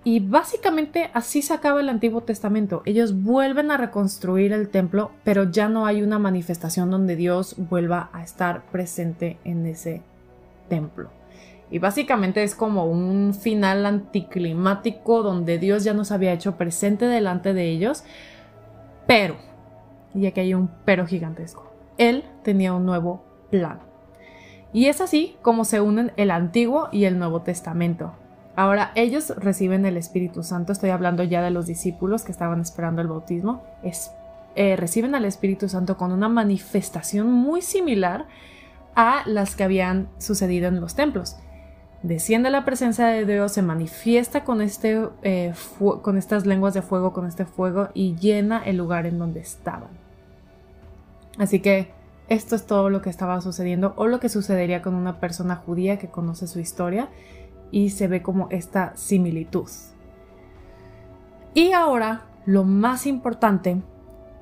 Y 0.03 0.19
básicamente 0.19 1.11
así 1.13 1.41
se 1.41 1.53
acaba 1.53 1.81
el 1.81 1.89
Antiguo 1.89 2.21
Testamento. 2.21 2.81
Ellos 2.85 3.21
vuelven 3.21 3.69
a 3.69 3.77
reconstruir 3.77 4.51
el 4.53 4.69
templo, 4.69 5.11
pero 5.23 5.51
ya 5.51 5.69
no 5.69 5.85
hay 5.85 6.01
una 6.01 6.17
manifestación 6.17 6.89
donde 6.89 7.15
Dios 7.15 7.55
vuelva 7.57 8.09
a 8.13 8.23
estar 8.23 8.63
presente 8.71 9.37
en 9.43 9.67
ese 9.67 10.01
templo. 10.69 11.11
Y 11.69 11.79
básicamente 11.79 12.43
es 12.43 12.55
como 12.55 12.85
un 12.85 13.33
final 13.33 13.85
anticlimático 13.85 15.21
donde 15.21 15.59
Dios 15.59 15.83
ya 15.83 15.93
nos 15.93 16.11
había 16.11 16.33
hecho 16.33 16.57
presente 16.57 17.05
delante 17.05 17.53
de 17.53 17.69
ellos, 17.69 18.03
pero, 19.11 19.35
y 20.15 20.25
aquí 20.25 20.39
hay 20.39 20.53
un 20.53 20.71
pero 20.85 21.05
gigantesco, 21.05 21.69
Él 21.97 22.23
tenía 22.43 22.71
un 22.73 22.85
nuevo 22.85 23.21
plan. 23.49 23.79
Y 24.71 24.85
es 24.85 25.01
así 25.01 25.35
como 25.41 25.65
se 25.65 25.81
unen 25.81 26.13
el 26.15 26.31
Antiguo 26.31 26.87
y 26.93 27.03
el 27.03 27.19
Nuevo 27.19 27.41
Testamento. 27.41 28.13
Ahora 28.55 28.93
ellos 28.95 29.33
reciben 29.35 29.85
el 29.85 29.97
Espíritu 29.97 30.43
Santo, 30.43 30.71
estoy 30.71 30.91
hablando 30.91 31.23
ya 31.23 31.41
de 31.41 31.51
los 31.51 31.65
discípulos 31.65 32.23
que 32.23 32.31
estaban 32.31 32.61
esperando 32.61 33.01
el 33.01 33.09
bautismo, 33.09 33.63
eh, 34.55 34.77
reciben 34.77 35.13
al 35.13 35.25
Espíritu 35.25 35.67
Santo 35.67 35.97
con 35.97 36.13
una 36.13 36.29
manifestación 36.29 37.29
muy 37.33 37.61
similar 37.61 38.27
a 38.95 39.23
las 39.25 39.57
que 39.57 39.65
habían 39.65 40.07
sucedido 40.19 40.69
en 40.69 40.79
los 40.79 40.95
templos. 40.95 41.35
Desciende 42.03 42.49
la 42.49 42.65
presencia 42.65 43.05
de 43.05 43.25
Dios, 43.25 43.51
se 43.51 43.61
manifiesta 43.61 44.43
con, 44.43 44.61
este, 44.61 45.07
eh, 45.21 45.53
con 46.01 46.17
estas 46.17 46.47
lenguas 46.47 46.73
de 46.73 46.81
fuego, 46.81 47.13
con 47.13 47.27
este 47.27 47.45
fuego 47.45 47.89
y 47.93 48.15
llena 48.15 48.63
el 48.63 48.77
lugar 48.77 49.05
en 49.05 49.19
donde 49.19 49.39
estaban. 49.39 49.89
Así 51.37 51.59
que 51.59 51.91
esto 52.27 52.55
es 52.55 52.65
todo 52.65 52.89
lo 52.89 53.01
que 53.01 53.09
estaba 53.09 53.39
sucediendo 53.41 53.93
o 53.97 54.07
lo 54.07 54.19
que 54.19 54.29
sucedería 54.29 54.81
con 54.81 54.95
una 54.95 55.19
persona 55.19 55.57
judía 55.57 55.99
que 55.99 56.07
conoce 56.07 56.47
su 56.47 56.59
historia 56.59 57.09
y 57.71 57.91
se 57.91 58.07
ve 58.07 58.21
como 58.21 58.47
esta 58.49 58.95
similitud. 58.95 59.69
Y 61.53 61.73
ahora, 61.73 62.21
lo 62.45 62.63
más 62.63 63.05
importante 63.05 63.81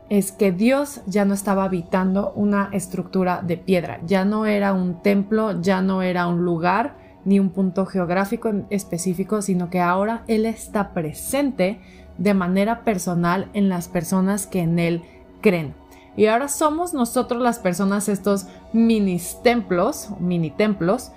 es 0.10 0.32
que 0.32 0.52
Dios 0.52 1.02
ya 1.08 1.26
no 1.26 1.34
estaba 1.34 1.66
habitando 1.66 2.32
una 2.36 2.70
estructura 2.72 3.42
de 3.42 3.58
piedra, 3.58 4.00
ya 4.06 4.24
no 4.24 4.46
era 4.46 4.74
un 4.74 5.02
templo, 5.02 5.62
ya 5.62 5.82
no 5.82 6.02
era 6.02 6.28
un 6.28 6.46
lugar 6.46 6.96
ni 7.26 7.40
un 7.40 7.50
punto 7.50 7.86
geográfico 7.86 8.52
específico, 8.70 9.42
sino 9.42 9.70
que 9.70 9.80
ahora 9.80 10.24
Él 10.28 10.46
está 10.46 10.94
presente 10.94 11.80
de 12.18 12.34
manera 12.34 12.84
personal 12.84 13.50
en 13.54 13.70
las 13.70 13.88
personas 13.88 14.48
que 14.48 14.60
en 14.62 14.80
Él 14.80 15.04
creen. 15.42 15.74
Y 16.16 16.26
ahora 16.26 16.48
somos 16.48 16.94
nosotros 16.94 17.42
las 17.42 17.60
personas 17.60 18.10
estos 18.10 18.48
mini 18.74 19.22
templos, 19.44 20.10
mini 20.20 20.52
templos, 20.52 21.12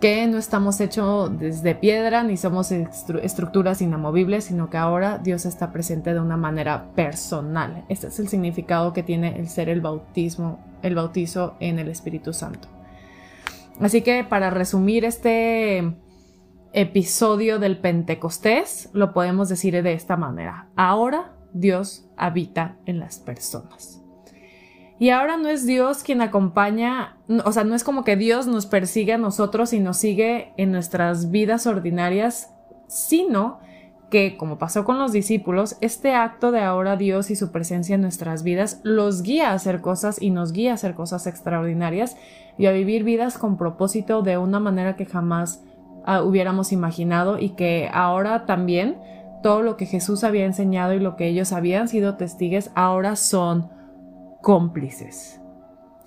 que 0.00 0.26
no 0.28 0.38
estamos 0.38 0.80
hechos 0.80 1.36
desde 1.38 1.74
piedra 1.74 2.22
ni 2.22 2.36
somos 2.36 2.70
estructuras 2.70 3.82
inamovibles, 3.82 4.44
sino 4.44 4.70
que 4.70 4.76
ahora 4.76 5.18
Dios 5.18 5.44
está 5.44 5.72
presente 5.72 6.14
de 6.14 6.20
una 6.20 6.36
manera 6.36 6.86
personal. 6.94 7.84
Este 7.88 8.06
es 8.06 8.18
el 8.20 8.28
significado 8.28 8.92
que 8.92 9.02
tiene 9.02 9.38
el 9.38 9.48
ser 9.48 9.68
el 9.68 9.80
bautismo, 9.80 10.60
el 10.82 10.94
bautizo 10.94 11.54
en 11.58 11.78
el 11.78 11.88
Espíritu 11.88 12.32
Santo. 12.32 12.68
Así 13.80 14.02
que 14.02 14.24
para 14.24 14.50
resumir 14.50 15.04
este 15.04 15.96
episodio 16.72 17.58
del 17.58 17.78
Pentecostés, 17.78 18.90
lo 18.92 19.12
podemos 19.12 19.48
decir 19.48 19.82
de 19.82 19.92
esta 19.92 20.16
manera. 20.16 20.68
Ahora 20.76 21.36
Dios 21.52 22.08
habita 22.16 22.76
en 22.86 22.98
las 22.98 23.18
personas. 23.18 24.02
Y 24.98 25.10
ahora 25.10 25.36
no 25.36 25.48
es 25.48 25.64
Dios 25.64 26.02
quien 26.02 26.20
acompaña, 26.22 27.18
o 27.44 27.52
sea, 27.52 27.62
no 27.62 27.76
es 27.76 27.84
como 27.84 28.02
que 28.02 28.16
Dios 28.16 28.48
nos 28.48 28.66
persigue 28.66 29.12
a 29.12 29.18
nosotros 29.18 29.72
y 29.72 29.78
nos 29.78 29.96
sigue 29.96 30.52
en 30.56 30.72
nuestras 30.72 31.30
vidas 31.30 31.68
ordinarias, 31.68 32.52
sino 32.88 33.60
que, 34.10 34.36
como 34.36 34.58
pasó 34.58 34.84
con 34.84 34.98
los 34.98 35.12
discípulos, 35.12 35.76
este 35.80 36.14
acto 36.14 36.50
de 36.50 36.60
ahora 36.60 36.96
Dios 36.96 37.30
y 37.30 37.36
su 37.36 37.50
presencia 37.52 37.94
en 37.94 38.02
nuestras 38.02 38.42
vidas 38.42 38.80
los 38.82 39.22
guía 39.22 39.50
a 39.50 39.54
hacer 39.54 39.80
cosas 39.80 40.20
y 40.20 40.30
nos 40.30 40.52
guía 40.52 40.72
a 40.72 40.74
hacer 40.74 40.94
cosas 40.94 41.26
extraordinarias 41.26 42.16
y 42.56 42.66
a 42.66 42.72
vivir 42.72 43.04
vidas 43.04 43.38
con 43.38 43.56
propósito 43.56 44.22
de 44.22 44.38
una 44.38 44.60
manera 44.60 44.96
que 44.96 45.04
jamás 45.04 45.62
ah, 46.04 46.22
hubiéramos 46.22 46.72
imaginado 46.72 47.38
y 47.38 47.50
que 47.50 47.90
ahora 47.92 48.46
también 48.46 48.96
todo 49.42 49.62
lo 49.62 49.76
que 49.76 49.86
Jesús 49.86 50.24
había 50.24 50.46
enseñado 50.46 50.94
y 50.94 51.00
lo 51.00 51.16
que 51.16 51.28
ellos 51.28 51.52
habían 51.52 51.88
sido 51.88 52.16
testigues 52.16 52.70
ahora 52.74 53.14
son 53.14 53.70
cómplices. 54.40 55.40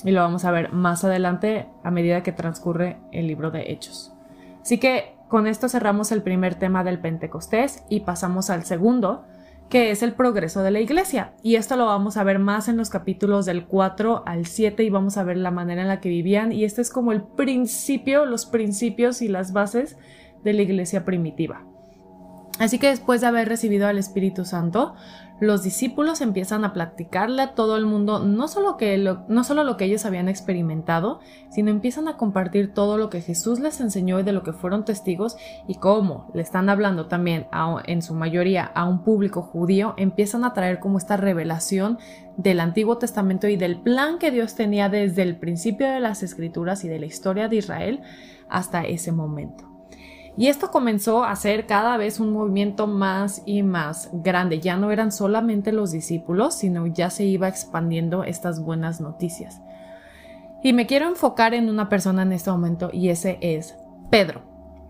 Y 0.04 0.12
lo 0.12 0.22
vamos 0.22 0.46
a 0.46 0.52
ver 0.52 0.74
más 0.74 1.04
adelante 1.04 1.68
a 1.84 1.92
medida 1.92 2.24
que 2.24 2.32
transcurre 2.32 2.98
el 3.12 3.28
libro 3.28 3.52
de 3.52 3.72
Hechos. 3.72 4.14
Así 4.62 4.80
que 4.80 5.16
con 5.32 5.48
esto 5.48 5.70
cerramos 5.70 6.12
el 6.12 6.24
primer 6.24 6.56
tema 6.56 6.84
del 6.84 7.00
Pentecostés 7.00 7.86
y 7.88 8.02
pasamos 8.02 8.50
al 8.50 8.66
segundo, 8.66 9.24
que 9.70 9.90
es 9.90 10.04
el 10.04 10.12
progreso 10.12 10.62
de 10.62 10.72
la 10.72 10.82
iglesia. 10.82 11.36
Y 11.42 11.56
esto 11.56 11.78
lo 11.78 11.86
vamos 11.86 12.18
a 12.18 12.26
ver 12.26 12.38
más 12.38 12.68
en 12.68 12.76
los 12.76 12.90
capítulos 12.90 13.46
del 13.46 13.66
4 13.66 14.24
al 14.26 14.46
7 14.46 14.84
y 14.84 14.90
vamos 14.90 15.16
a 15.16 15.24
ver 15.24 15.38
la 15.38 15.50
manera 15.50 15.84
en 15.84 15.88
la 15.88 16.02
que 16.02 16.10
vivían. 16.10 16.52
Y 16.52 16.66
este 16.66 16.82
es 16.82 16.90
como 16.90 17.14
el 17.14 17.24
principio, 17.24 18.26
los 18.26 18.46
principios 18.46 19.22
y 19.22 19.30
las 19.30 19.54
bases 19.54 19.96
de 20.44 20.52
la 20.52 20.64
iglesia 20.64 21.06
primitiva. 21.06 21.64
Así 22.60 22.78
que 22.78 22.90
después 22.90 23.22
de 23.22 23.28
haber 23.28 23.48
recibido 23.48 23.88
al 23.88 24.00
Espíritu 24.00 24.44
Santo, 24.44 24.96
los 25.42 25.64
discípulos 25.64 26.22
empiezan 26.22 26.64
a 26.64 26.72
platicarle 26.72 27.42
a 27.42 27.56
todo 27.56 27.76
el 27.76 27.88
mundo 27.88 28.20
no 28.20 28.48
solo, 28.48 28.78
que 28.78 28.96
lo, 29.00 29.26
no 29.28 29.44
solo 29.44 29.64
lo 29.64 29.76
que 29.76 29.86
ellos 29.86 30.06
habían 30.06 30.30
experimentado, 30.30 31.20
sino 31.50 31.72
empiezan 31.72 32.08
a 32.08 32.16
compartir 32.16 32.76
todo 32.76 33.00
lo 33.00 33.10
que 33.10 33.22
Jesús 33.22 33.60
les 33.60 33.82
enseñó 33.82 34.20
y 34.20 34.24
de 34.24 34.34
lo 34.34 34.44
que 34.44 34.54
fueron 34.54 34.86
testigos 34.86 35.38
y 35.68 35.80
cómo 35.80 36.30
le 36.36 36.44
están 36.44 36.70
hablando 36.70 37.08
también 37.08 37.48
en 37.86 38.04
su 38.04 38.14
mayoría 38.14 38.66
a 38.66 38.86
un 38.86 39.04
público 39.04 39.42
judío, 39.42 39.96
empiezan 39.98 40.46
a 40.46 40.54
traer 40.54 40.80
como 40.80 41.00
esta 41.00 41.18
revelación 41.18 41.98
del 42.38 42.60
Antiguo 42.60 43.00
Testamento 43.00 43.48
y 43.48 43.58
del 43.58 43.82
plan 43.82 44.20
que 44.20 44.30
Dios 44.30 44.54
tenía 44.54 44.90
desde 44.90 45.24
el 45.24 45.38
principio 45.38 45.90
de 45.90 46.02
las 46.02 46.22
escrituras 46.22 46.84
y 46.84 46.88
de 46.88 47.00
la 47.00 47.08
historia 47.08 47.48
de 47.48 47.56
Israel 47.56 48.02
hasta 48.48 48.84
ese 48.84 49.12
momento. 49.12 49.71
Y 50.38 50.48
esto 50.48 50.72
comenzó 50.72 51.24
a 51.24 51.36
ser 51.36 51.66
cada 51.66 51.98
vez 51.98 52.20
un 52.20 52.32
movimiento 52.32 52.88
más 52.88 53.44
y 53.46 53.64
más 53.64 54.10
grande. 54.14 54.60
Ya 54.60 54.78
no 54.78 54.92
eran 54.92 55.12
solamente 55.12 55.72
los 55.72 55.92
discípulos, 55.92 56.56
sino 56.56 56.88
ya 56.88 57.10
se 57.10 57.26
iba 57.26 57.48
expandiendo 57.48 58.24
estas 58.24 58.64
buenas 58.64 59.02
noticias. 59.02 59.62
Y 60.64 60.74
me 60.74 60.86
quiero 60.86 61.08
enfocar 61.08 61.54
en 61.54 61.70
una 61.70 61.90
persona 61.90 62.22
en 62.22 62.32
este 62.32 62.52
momento 62.52 62.90
y 62.94 63.10
ese 63.10 63.40
es 63.42 63.76
Pedro. 64.10 64.44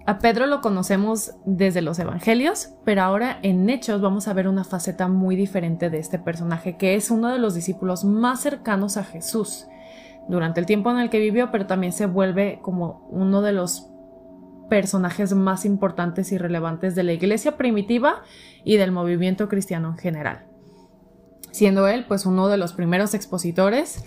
A 0.06 0.19
Pedro 0.19 0.47
lo 0.47 0.62
conocemos 0.62 1.36
desde 1.45 1.82
los 1.82 1.99
evangelios, 1.99 2.73
pero 2.84 3.04
ahora 3.04 3.39
en 3.43 3.69
Hechos 3.69 4.01
vamos 4.01 4.27
a 4.27 4.34
ver 4.34 4.47
una 4.47 4.63
faceta 4.63 5.08
muy 5.08 5.36
diferente 5.36 5.89
de 5.89 5.99
este 5.99 6.17
personaje, 6.17 6.75
que 6.75 6.95
es 6.95 7.12
uno 7.12 7.30
de 7.30 7.38
los 7.38 7.54
discípulos 7.54 8.04
más 8.04 8.41
cercanos 8.41 8.97
a 8.97 9.04
Jesús 9.04 9.67
durante 10.27 10.60
el 10.60 10.65
tiempo 10.65 10.91
en 10.91 10.97
el 10.97 11.10
que 11.10 11.19
vivió, 11.19 11.51
pero 11.51 11.67
también 11.67 11.93
se 11.93 12.08
vuelve 12.08 12.60
como 12.62 13.08
uno 13.12 13.41
de 13.41 13.54
los 13.54 13.90
personajes 14.71 15.34
más 15.34 15.65
importantes 15.65 16.31
y 16.31 16.38
relevantes 16.38 16.95
de 16.95 17.03
la 17.03 17.12
iglesia 17.12 17.57
primitiva 17.57 18.21
y 18.63 18.77
del 18.77 18.93
movimiento 18.93 19.49
cristiano 19.49 19.89
en 19.89 19.97
general. 19.97 20.45
Siendo 21.51 21.89
él 21.89 22.05
pues 22.07 22.25
uno 22.25 22.47
de 22.47 22.55
los 22.55 22.71
primeros 22.71 23.13
expositores 23.13 24.05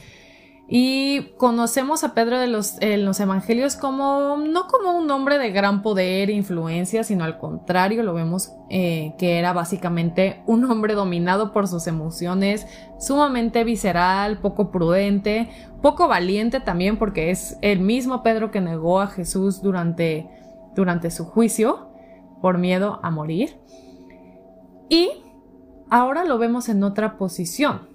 y 0.66 1.34
conocemos 1.36 2.02
a 2.02 2.14
Pedro 2.14 2.38
de 2.38 2.46
los, 2.46 2.80
en 2.80 3.04
los 3.04 3.20
evangelios 3.20 3.76
como 3.76 4.38
no 4.38 4.66
como 4.66 4.96
un 4.96 5.10
hombre 5.10 5.36
de 5.36 5.50
gran 5.50 5.82
poder 5.82 6.30
e 6.30 6.32
influencia, 6.32 7.04
sino 7.04 7.24
al 7.24 7.36
contrario, 7.36 8.02
lo 8.02 8.14
vemos 8.14 8.50
eh, 8.70 9.12
que 9.18 9.38
era 9.38 9.52
básicamente 9.52 10.42
un 10.46 10.64
hombre 10.64 10.94
dominado 10.94 11.52
por 11.52 11.68
sus 11.68 11.86
emociones, 11.86 12.66
sumamente 12.98 13.64
visceral, 13.64 14.38
poco 14.38 14.70
prudente, 14.70 15.50
poco 15.82 16.08
valiente 16.08 16.60
también, 16.60 16.96
porque 16.96 17.30
es 17.30 17.58
el 17.60 17.80
mismo 17.80 18.22
Pedro 18.22 18.50
que 18.50 18.62
negó 18.62 19.02
a 19.02 19.08
Jesús 19.08 19.60
durante 19.60 20.30
durante 20.74 21.10
su 21.10 21.24
juicio 21.24 21.88
por 22.40 22.58
miedo 22.58 23.00
a 23.02 23.10
morir. 23.10 23.56
Y 24.88 25.10
ahora 25.90 26.24
lo 26.24 26.38
vemos 26.38 26.68
en 26.68 26.82
otra 26.82 27.16
posición. 27.16 27.88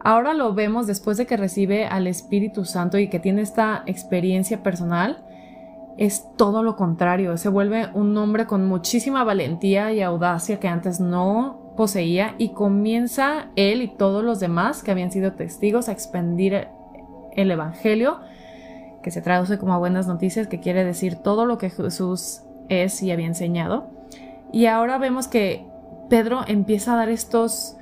Ahora 0.00 0.34
lo 0.34 0.52
vemos 0.54 0.86
después 0.86 1.16
de 1.16 1.26
que 1.26 1.36
recibe 1.36 1.86
al 1.86 2.06
Espíritu 2.06 2.64
Santo 2.64 2.98
y 2.98 3.08
que 3.08 3.20
tiene 3.20 3.42
esta 3.42 3.82
experiencia 3.86 4.62
personal. 4.62 5.24
Es 5.96 6.26
todo 6.36 6.62
lo 6.62 6.76
contrario, 6.76 7.36
se 7.36 7.48
vuelve 7.48 7.88
un 7.94 8.16
hombre 8.18 8.46
con 8.46 8.66
muchísima 8.66 9.22
valentía 9.22 9.92
y 9.92 10.02
audacia 10.02 10.58
que 10.58 10.68
antes 10.68 11.00
no 11.00 11.72
poseía 11.76 12.34
y 12.36 12.50
comienza 12.50 13.46
él 13.56 13.80
y 13.80 13.88
todos 13.88 14.24
los 14.24 14.40
demás 14.40 14.82
que 14.82 14.90
habían 14.90 15.10
sido 15.10 15.32
testigos 15.32 15.88
a 15.88 15.92
expandir 15.92 16.68
el 17.32 17.50
Evangelio 17.50 18.18
que 19.04 19.12
se 19.12 19.22
traduce 19.22 19.58
como 19.58 19.78
buenas 19.78 20.08
noticias, 20.08 20.48
que 20.48 20.58
quiere 20.58 20.82
decir 20.82 21.16
todo 21.16 21.46
lo 21.46 21.58
que 21.58 21.70
Jesús 21.70 22.40
es 22.68 23.00
y 23.02 23.12
había 23.12 23.26
enseñado. 23.26 23.86
Y 24.50 24.66
ahora 24.66 24.98
vemos 24.98 25.28
que 25.28 25.64
Pedro 26.08 26.40
empieza 26.48 26.94
a 26.94 26.96
dar 26.96 27.10
estos, 27.10 27.76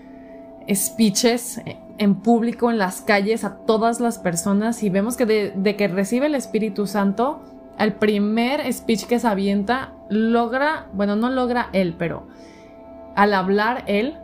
speeches 0.72 1.60
en 1.98 2.14
público, 2.16 2.70
en 2.70 2.78
las 2.78 3.00
calles, 3.00 3.44
a 3.44 3.56
todas 3.58 4.00
las 4.00 4.18
personas 4.18 4.82
y 4.82 4.90
vemos 4.90 5.16
que 5.16 5.26
de, 5.26 5.76
que 5.76 5.88
recibe 5.88 6.26
el 6.26 6.34
Espíritu 6.34 6.86
Santo, 6.86 7.40
el 7.78 7.94
primer 7.94 8.70
speech 8.72 9.06
que 9.06 9.18
se 9.18 9.26
avienta 9.26 9.92
logra, 10.08 10.86
bueno, 10.92 11.16
no 11.16 11.30
logra 11.30 11.68
él, 11.72 11.94
pero 11.98 12.26
al 13.14 13.34
hablar 13.34 13.84
él, 13.86 14.18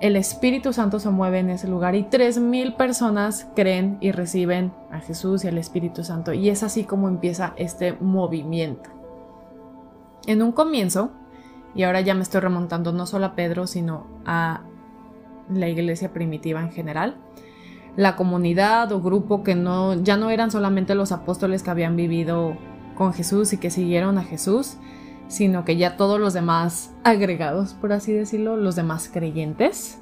el 0.00 0.16
Espíritu 0.16 0.72
Santo 0.72 1.00
se 1.00 1.10
mueve 1.10 1.40
en 1.40 1.50
ese 1.50 1.66
lugar 1.68 1.94
y 1.94 2.04
3.000 2.04 2.76
personas 2.76 3.48
creen 3.56 3.98
y 4.00 4.12
reciben 4.12 4.72
a 4.92 5.00
Jesús 5.00 5.44
y 5.44 5.48
al 5.48 5.58
Espíritu 5.58 6.04
Santo. 6.04 6.32
Y 6.32 6.48
es 6.50 6.62
así 6.62 6.84
como 6.84 7.08
empieza 7.08 7.52
este 7.56 7.94
movimiento. 7.94 8.90
En 10.26 10.42
un 10.42 10.52
comienzo, 10.52 11.10
y 11.74 11.82
ahora 11.82 12.00
ya 12.00 12.14
me 12.14 12.22
estoy 12.22 12.40
remontando 12.40 12.92
no 12.92 13.06
solo 13.06 13.26
a 13.26 13.34
Pedro, 13.34 13.66
sino 13.66 14.06
a 14.24 14.62
la 15.52 15.68
iglesia 15.68 16.12
primitiva 16.12 16.60
en 16.60 16.70
general, 16.70 17.16
la 17.96 18.14
comunidad 18.14 18.92
o 18.92 19.00
grupo 19.00 19.42
que 19.42 19.56
no, 19.56 19.94
ya 19.94 20.16
no 20.16 20.30
eran 20.30 20.52
solamente 20.52 20.94
los 20.94 21.10
apóstoles 21.10 21.62
que 21.64 21.70
habían 21.70 21.96
vivido 21.96 22.56
con 22.94 23.12
Jesús 23.12 23.52
y 23.52 23.58
que 23.58 23.70
siguieron 23.70 24.18
a 24.18 24.22
Jesús, 24.22 24.76
sino 25.28 25.64
que 25.64 25.76
ya 25.76 25.96
todos 25.96 26.18
los 26.18 26.32
demás 26.32 26.92
agregados, 27.04 27.74
por 27.74 27.92
así 27.92 28.12
decirlo, 28.12 28.56
los 28.56 28.76
demás 28.76 29.10
creyentes, 29.12 29.98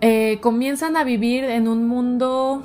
eh, 0.00 0.38
comienzan 0.40 0.96
a 0.96 1.04
vivir 1.04 1.44
en 1.44 1.68
un 1.68 1.86
mundo, 1.86 2.62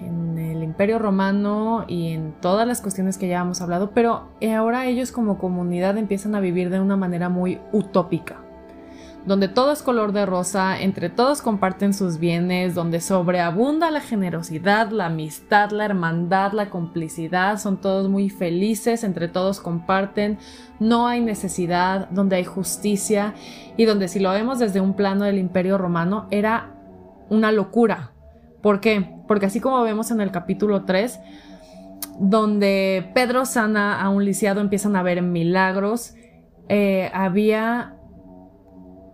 en 0.00 0.38
el 0.38 0.62
imperio 0.62 0.98
romano 0.98 1.84
y 1.88 2.12
en 2.12 2.32
todas 2.40 2.66
las 2.66 2.80
cuestiones 2.80 3.18
que 3.18 3.28
ya 3.28 3.40
hemos 3.40 3.60
hablado, 3.60 3.90
pero 3.90 4.28
ahora 4.56 4.86
ellos 4.86 5.12
como 5.12 5.38
comunidad 5.38 5.98
empiezan 5.98 6.34
a 6.34 6.40
vivir 6.40 6.70
de 6.70 6.80
una 6.80 6.96
manera 6.96 7.28
muy 7.28 7.58
utópica 7.72 8.36
donde 9.24 9.48
todo 9.48 9.72
es 9.72 9.82
color 9.82 10.12
de 10.12 10.26
rosa, 10.26 10.80
entre 10.80 11.08
todos 11.08 11.42
comparten 11.42 11.94
sus 11.94 12.18
bienes, 12.18 12.74
donde 12.74 13.00
sobreabunda 13.00 13.90
la 13.90 14.00
generosidad, 14.00 14.90
la 14.90 15.06
amistad, 15.06 15.70
la 15.70 15.84
hermandad, 15.84 16.52
la 16.52 16.70
complicidad, 16.70 17.58
son 17.58 17.80
todos 17.80 18.08
muy 18.08 18.30
felices, 18.30 19.04
entre 19.04 19.28
todos 19.28 19.60
comparten, 19.60 20.38
no 20.80 21.06
hay 21.06 21.20
necesidad, 21.20 22.08
donde 22.10 22.36
hay 22.36 22.44
justicia 22.44 23.34
y 23.76 23.84
donde 23.84 24.08
si 24.08 24.18
lo 24.18 24.30
vemos 24.32 24.58
desde 24.58 24.80
un 24.80 24.94
plano 24.94 25.24
del 25.24 25.38
imperio 25.38 25.78
romano 25.78 26.26
era 26.30 26.74
una 27.28 27.52
locura. 27.52 28.12
¿Por 28.60 28.80
qué? 28.80 29.14
Porque 29.28 29.46
así 29.46 29.60
como 29.60 29.82
vemos 29.82 30.10
en 30.10 30.20
el 30.20 30.32
capítulo 30.32 30.84
3, 30.84 31.20
donde 32.18 33.10
Pedro 33.14 33.46
sana 33.46 34.00
a 34.00 34.08
un 34.08 34.24
lisiado, 34.24 34.60
empiezan 34.60 34.96
a 34.96 35.00
haber 35.00 35.22
milagros, 35.22 36.14
eh, 36.68 37.10
había 37.14 37.96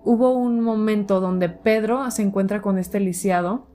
hubo 0.05 0.33
un 0.33 0.61
momento 0.61 1.21
donde 1.21 1.49
Pedro 1.49 2.11
se 2.11 2.23
encuentra 2.23 2.63
con 2.63 2.79
este 2.79 3.01
lisiado 3.01 3.67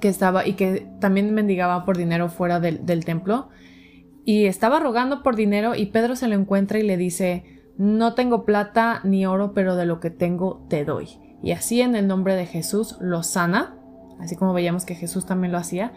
que 0.00 0.08
estaba 0.08 0.46
y 0.46 0.54
que 0.54 0.86
también 1.00 1.34
mendigaba 1.34 1.84
por 1.84 1.96
dinero 1.96 2.28
fuera 2.28 2.60
del, 2.60 3.04
templo 3.04 3.48
y 4.24 4.46
estaba 4.46 4.80
rogando 4.80 5.22
por 5.22 5.36
dinero 5.36 5.74
y 5.74 5.86
Pedro 5.86 6.16
se 6.16 6.28
lo 6.28 6.34
encuentra 6.34 6.78
y 6.78 6.82
le 6.82 6.96
dice, 6.96 7.44
no 7.76 8.14
tengo 8.14 8.44
plata 8.44 9.00
ni 9.04 9.26
oro, 9.26 9.52
pero 9.54 9.76
de 9.76 9.86
lo 9.86 10.00
que 10.00 10.10
tengo 10.10 10.66
te 10.68 10.84
doy. 10.84 11.08
Y 11.42 11.52
así 11.52 11.80
en 11.80 11.94
el 11.94 12.06
nombre 12.06 12.34
de 12.34 12.46
Jesús 12.46 12.96
lo 13.00 13.22
sana, 13.22 13.76
así 14.20 14.36
como 14.36 14.52
veíamos 14.52 14.84
que 14.84 14.94
Jesús 14.94 15.26
también 15.26 15.52
lo 15.52 15.58
hacía, 15.58 15.92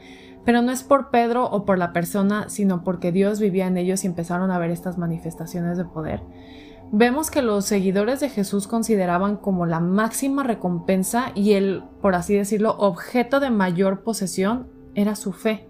pero 0.46 0.62
no 0.62 0.72
es 0.72 0.84
por 0.84 1.10
Pedro 1.12 1.46
o 1.46 1.66
por 1.66 1.78
la 1.78 1.94
persona, 1.94 2.50
sino 2.50 2.84
porque 2.84 3.12
Dios 3.12 3.40
vivía 3.40 3.68
en 3.68 3.78
ellos 3.78 4.04
y 4.04 4.08
empezaron 4.08 4.50
a 4.50 4.60
ver 4.60 4.72
estas 4.72 4.98
manifestaciones 4.98 5.78
de 5.78 5.86
poder 5.86 6.22
vemos 6.92 7.32
que 7.32 7.42
los 7.42 7.66
seguidores 7.66 8.20
de 8.20 8.30
Jesús 8.30 8.68
consideraban 8.68 9.38
como 9.38 9.66
la 9.66 9.80
máxima 9.80 10.44
recompensa 10.44 11.32
y 11.36 11.54
el, 11.54 11.84
por 12.02 12.16
así 12.16 12.36
decirlo, 12.36 12.76
objeto 12.78 13.40
de 13.40 13.50
mayor 13.50 14.04
posesión 14.04 14.68
era 14.94 15.16
su 15.16 15.32
fe 15.32 15.68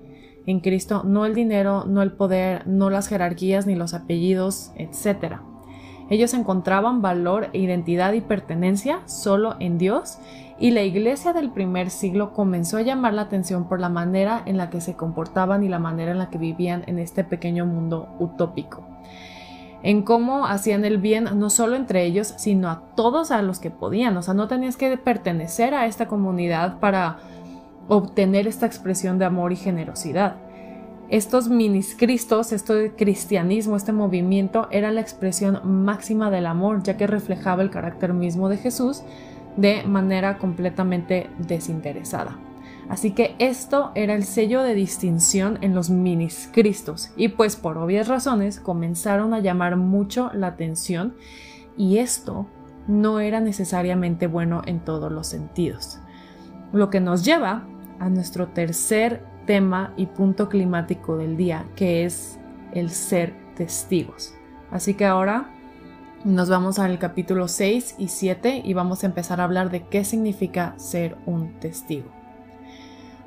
en 0.48 0.60
Cristo, 0.60 1.04
no 1.06 1.26
el 1.26 1.36
dinero, 1.36 1.86
no 1.86 2.02
el 2.02 2.14
poder, 2.14 2.66
no 2.68 2.90
las 2.90 3.08
jerarquías 3.08 3.68
ni 3.68 3.76
los 3.76 3.94
apellidos, 3.94 4.72
etc. 4.76 5.36
Ellos 6.10 6.34
encontraban 6.34 7.04
valor, 7.04 7.50
identidad 7.54 8.14
y 8.14 8.22
pertenencia 8.22 9.08
solo 9.08 9.56
en 9.60 9.78
Dios 9.78 10.18
y 10.60 10.72
la 10.72 10.82
iglesia 10.82 11.34
del 11.34 11.52
primer 11.52 11.92
siglo 11.92 12.34
comenzó 12.34 12.78
a 12.78 12.82
llamar 12.82 13.14
la 13.14 13.24
atención 13.24 13.68
por 13.68 13.80
la 13.80 13.90
manera 13.90 14.42
en 14.48 14.58
la 14.58 14.72
que 14.72 14.82
se 14.82 14.96
comportaban 14.96 15.64
y 15.64 15.70
la 15.70 15.80
manera 15.80 16.12
en 16.12 16.18
la 16.18 16.32
que 16.32 16.40
vivían 16.40 16.84
en 16.88 16.98
este 16.98 17.24
pequeño 17.24 17.68
mundo 17.68 18.10
utópico 18.20 18.91
en 19.84 20.04
cómo 20.04 20.46
hacían 20.46 20.86
el 20.86 20.98
bien 20.98 21.28
no 21.36 21.50
solo 21.50 21.76
entre 21.76 22.04
ellos, 22.04 22.34
sino 22.38 22.70
a 22.70 22.82
todos 22.96 23.32
a 23.32 23.42
los 23.42 23.60
que 23.60 23.72
podían. 23.72 24.16
O 24.18 24.22
sea, 24.22 24.34
no 24.34 24.48
tenías 24.48 24.78
que 24.78 24.98
pertenecer 24.98 25.74
a 25.74 25.86
esta 25.86 26.08
comunidad 26.08 26.80
para 26.80 27.18
obtener 27.88 28.48
esta 28.48 28.66
expresión 28.66 29.18
de 29.18 29.26
amor 29.26 29.52
y 29.52 29.56
generosidad. 29.56 30.36
Estos 31.10 31.50
miniscristos, 31.50 32.54
este 32.54 32.94
cristianismo, 32.96 33.76
este 33.76 33.92
movimiento 33.92 34.70
era 34.72 34.92
la 34.92 35.02
expresión 35.02 35.60
máxima 35.64 36.32
del 36.32 36.46
amor, 36.46 36.84
ya 36.84 36.96
que 36.96 37.06
reflejaba 37.06 37.64
el 37.64 37.70
carácter 37.70 38.14
mismo 38.14 38.48
de 38.48 38.58
Jesús 38.58 39.04
de 39.58 39.84
manera 39.84 40.38
completamente 40.38 41.30
desinteresada. 41.38 42.38
Así 42.92 43.12
que 43.12 43.36
esto 43.40 43.94
era 43.96 44.16
el 44.16 44.26
sello 44.26 44.64
de 44.64 44.76
distinción 44.76 45.58
en 45.62 45.74
los 45.74 45.90
miniscristos 45.90 47.14
y 47.16 47.30
pues 47.30 47.56
por 47.56 47.78
obvias 47.78 48.10
razones 48.10 48.60
comenzaron 48.60 49.34
a 49.34 49.40
llamar 49.40 49.78
mucho 49.78 50.30
la 50.34 50.48
atención 50.48 51.16
y 51.78 52.00
esto 52.00 52.48
no 52.90 53.22
era 53.22 53.40
necesariamente 53.40 54.28
bueno 54.28 54.62
en 54.66 54.82
todos 54.82 55.10
los 55.10 55.28
sentidos. 55.28 56.00
Lo 56.74 56.90
que 56.90 57.00
nos 57.00 57.24
lleva 57.24 57.66
a 58.00 58.10
nuestro 58.10 58.50
tercer 58.50 59.24
tema 59.46 59.94
y 59.96 60.08
punto 60.08 60.50
climático 60.50 61.16
del 61.16 61.38
día, 61.38 61.68
que 61.78 62.04
es 62.04 62.40
el 62.74 62.90
ser 62.90 63.34
testigos. 63.56 64.34
Así 64.70 64.96
que 64.96 65.06
ahora 65.06 65.50
nos 66.26 66.50
vamos 66.50 66.78
al 66.78 67.00
capítulo 67.00 67.48
6 67.48 67.96
y 68.00 68.10
7 68.10 68.64
y 68.66 68.74
vamos 68.74 69.06
a 69.06 69.08
empezar 69.08 69.40
a 69.40 69.46
hablar 69.46 69.72
de 69.72 69.88
qué 69.88 70.04
significa 70.04 70.74
ser 70.78 71.16
un 71.26 71.58
testigo. 71.62 72.21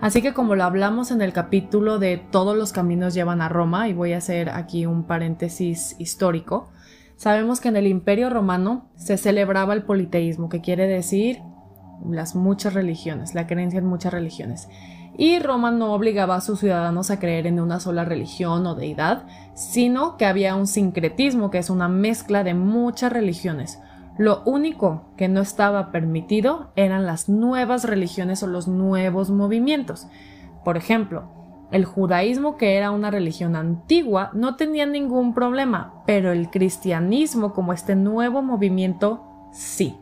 Así 0.05 0.21
que 0.21 0.35
como 0.35 0.55
lo 0.55 0.65
hablamos 0.65 1.11
en 1.11 1.23
el 1.23 1.33
capítulo 1.33 1.99
de 1.99 2.19
Todos 2.19 2.55
los 2.55 2.75
caminos 2.75 3.15
llevan 3.15 3.41
a 3.41 3.49
Roma, 3.49 3.89
y 3.89 3.95
voy 3.95 4.13
a 4.13 4.19
hacer 4.19 4.51
aquí 4.51 4.85
un 4.85 5.05
paréntesis 5.05 5.97
histórico, 5.99 6.69
sabemos 7.17 7.59
que 7.59 7.69
en 7.69 7.77
el 7.77 7.87
Imperio 7.87 8.29
Romano 8.29 8.91
se 8.97 9.17
celebraba 9.17 9.73
el 9.73 9.85
politeísmo, 9.85 10.51
que 10.51 10.61
quiere 10.61 10.87
decir 10.87 11.41
las 12.07 12.35
muchas 12.35 12.75
religiones, 12.75 13.35
la 13.35 13.47
creencia 13.47 13.79
en 13.79 13.87
muchas 13.87 14.13
religiones. 14.13 14.69
Y 15.17 15.39
Roma 15.39 15.71
no 15.71 15.95
obligaba 15.95 16.37
a 16.37 16.43
sus 16.43 16.61
ciudadanos 16.61 17.11
a 17.11 17.19
creer 17.19 17.47
en 17.47 17.59
una 17.59 17.81
sola 17.81 18.05
religión 18.05 18.67
o 18.67 18.75
deidad, 18.75 19.25
sino 19.55 20.19
que 20.19 20.27
había 20.27 20.55
un 20.55 20.67
sincretismo, 20.67 21.51
que 21.51 21.57
es 21.57 21.71
una 21.71 21.89
mezcla 21.89 22.45
de 22.45 22.53
muchas 22.53 23.11
religiones, 23.11 23.81
lo 24.17 24.43
único 24.45 25.05
que 25.17 25.29
no 25.29 25.41
estaba 25.41 25.91
permitido 25.91 26.71
eran 26.77 27.05
las 27.07 27.29
nuevas 27.29 27.85
religiones 27.85 28.43
o 28.43 28.47
los 28.47 28.69
nuevos 28.69 29.31
movimientos. 29.31 30.07
Por 30.65 30.77
ejemplo, 30.77 31.25
el 31.73 31.85
judaísmo, 31.85 32.57
que 32.57 32.77
era 32.77 32.93
una 32.93 33.11
religión 33.11 33.57
antigua, 33.57 34.31
no 34.33 34.55
tenía 34.55 34.87
ningún 34.87 35.35
problema, 35.35 36.03
pero 36.07 36.31
el 36.31 36.49
cristianismo, 36.51 37.53
como 37.53 37.73
este 37.73 37.97
nuevo 37.97 38.43
movimiento, 38.43 39.49
sí. 39.53 39.97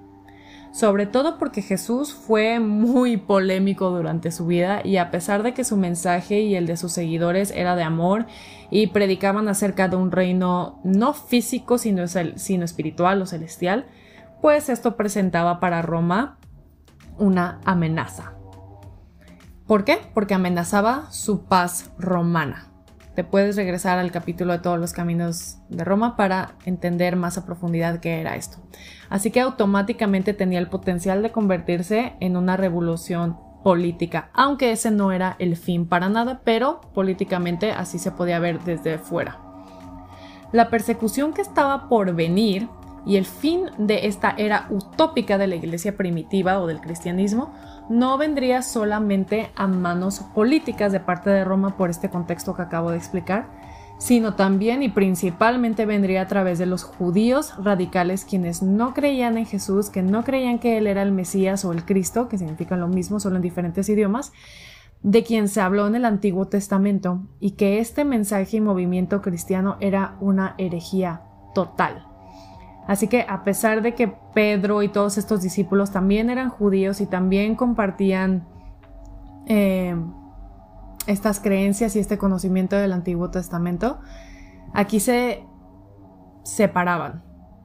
Sobre 0.73 1.07
todo 1.07 1.39
porque 1.39 1.61
Jesús 1.63 2.15
fue 2.15 2.59
muy 2.59 3.19
polémico 3.19 3.91
durante 3.91 4.31
su 4.31 4.47
vida 4.47 4.81
y 4.85 4.97
a 4.97 5.11
pesar 5.11 5.43
de 5.43 5.53
que 5.53 5.65
su 5.65 5.77
mensaje 5.77 6.41
y 6.41 6.55
el 6.55 6.67
de 6.67 6.79
sus 6.79 6.93
seguidores 6.93 7.51
era 7.51 7.77
de 7.77 7.83
amor 7.83 8.27
y 8.71 8.87
predicaban 8.87 9.49
acerca 9.49 9.89
de 9.89 9.97
un 9.97 10.11
reino 10.11 10.81
no 10.83 11.13
físico 11.13 11.77
sino, 11.77 12.07
sino 12.09 12.65
espiritual 12.65 13.21
o 13.21 13.27
celestial, 13.27 13.85
pues 14.43 14.69
esto 14.69 14.97
presentaba 14.97 15.61
para 15.61 15.81
Roma 15.83 16.37
una 17.17 17.61
amenaza. 17.65 18.33
¿Por 19.69 19.85
qué? 19.85 20.01
Porque 20.13 20.35
amenazaba 20.35 21.11
su 21.13 21.45
paz 21.45 21.93
romana. 21.97 22.67
Te 23.15 23.23
puedes 23.23 23.55
regresar 23.55 23.99
al 23.99 24.11
capítulo 24.11 24.53
de 24.53 24.59
todos 24.59 24.81
los 24.81 24.93
caminos 24.93 25.59
de 25.69 25.85
Roma 25.85 26.17
para 26.17 26.57
entender 26.65 27.15
más 27.15 27.39
a 27.39 27.47
profundidad 27.47 28.01
qué 28.01 28.21
era 28.21 28.35
esto. 28.35 28.59
Así 29.11 29.31
que 29.31 29.41
automáticamente 29.41 30.35
tenía 30.35 30.59
el 30.59 30.69
potencial 30.69 31.23
de 31.23 31.31
convertirse 31.31 32.15
en 32.19 32.37
una 32.37 32.57
revolución 32.57 33.39
política, 33.63 34.31
aunque 34.35 34.73
ese 34.73 34.91
no 34.91 35.13
era 35.13 35.37
el 35.39 35.57
fin 35.57 35.87
para 35.87 36.09
nada, 36.09 36.41
pero 36.43 36.81
políticamente 36.95 37.71
así 37.71 38.01
se 38.01 38.11
podía 38.11 38.41
ver 38.41 38.61
desde 38.65 38.99
fuera. 38.99 39.39
La 40.51 40.69
persecución 40.69 41.33
que 41.33 41.43
estaba 41.43 41.89
por 41.89 42.13
venir 42.15 42.69
y 43.05 43.17
el 43.17 43.25
fin 43.25 43.67
de 43.79 44.07
esta 44.07 44.35
era 44.37 44.67
utópica 44.71 45.39
de 45.39 45.47
la 45.47 45.57
iglesia 45.57 45.97
primitiva 45.97 46.61
o 46.61 46.67
del 46.67 46.81
cristianismo 46.81 47.53
no 47.89 48.17
vendría 48.17 48.63
solamente 48.63 49.51
a 49.57 49.67
manos 49.67 50.21
políticas 50.35 50.93
de 50.93 51.01
parte 51.01 51.31
de 51.31 51.45
Roma 51.45 51.77
por 51.77 51.91
este 51.91 52.11
contexto 52.11 52.55
que 52.55 52.63
acabo 52.63 52.91
de 52.91 52.97
explicar, 52.97 53.47
sino 53.99 54.35
también 54.35 54.83
y 54.83 54.89
principalmente 54.89 55.87
vendría 55.87 56.23
a 56.23 56.27
través 56.27 56.59
de 56.59 56.67
los 56.67 56.85
judíos 56.85 57.55
radicales 57.63 58.25
quienes 58.25 58.63
no 58.63 58.95
creían 58.95 59.37
en 59.37 59.47
Jesús, 59.47 59.91
que 59.91 60.03
no 60.03 60.25
creían 60.25 60.59
que 60.59 60.79
Él 60.79 60.87
era 60.87 61.03
el 61.03 61.13
Mesías 61.13 61.65
o 61.65 61.73
el 61.73 61.85
Cristo, 61.85 62.29
que 62.29 62.39
significan 62.39 62.81
lo 62.81 62.89
mismo, 62.89 63.21
solo 63.21 63.37
en 63.37 63.43
diferentes 63.43 63.89
idiomas, 63.89 64.33
de 65.03 65.25
quien 65.25 65.49
se 65.49 65.61
habló 65.61 65.87
en 65.87 65.97
el 65.97 66.05
Antiguo 66.05 66.47
Testamento, 66.47 67.23
y 67.41 67.53
que 67.53 67.79
este 67.79 68.05
mensaje 68.05 68.57
y 68.57 68.61
movimiento 68.61 69.21
cristiano 69.21 69.77
era 69.81 70.17
una 70.21 70.55
herejía 70.59 71.23
total. 71.55 72.12
Así 72.93 73.09
que 73.09 73.25
a 73.27 73.43
pesar 73.43 73.81
de 73.81 73.95
que 73.95 74.09
Pedro 74.35 74.83
y 74.83 74.91
todos 74.91 75.17
estos 75.17 75.41
discípulos 75.41 75.93
también 75.93 76.29
eran 76.29 76.51
judíos 76.51 77.01
y 77.01 77.07
también 77.07 77.55
compartían 77.55 78.47
eh, 79.47 79.97
estas 81.07 81.41
creencias 81.41 81.97
y 81.97 82.01
este 82.01 82.19
conocimiento 82.19 82.77
del 82.77 82.93
Antiguo 82.93 83.31
Testamento, 83.31 83.99
aquí 84.75 85.01
se 85.01 85.43
separaban, 86.43 87.25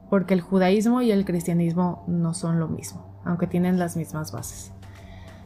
porque 0.10 0.34
el 0.34 0.40
judaísmo 0.40 1.02
y 1.02 1.12
el 1.12 1.26
cristianismo 1.26 2.06
no 2.08 2.34
son 2.34 2.62
lo 2.62 2.70
mismo, 2.70 3.22
aunque 3.26 3.48
tienen 3.48 3.78
las 3.78 3.98
mismas 3.98 4.32
bases. 4.32 4.72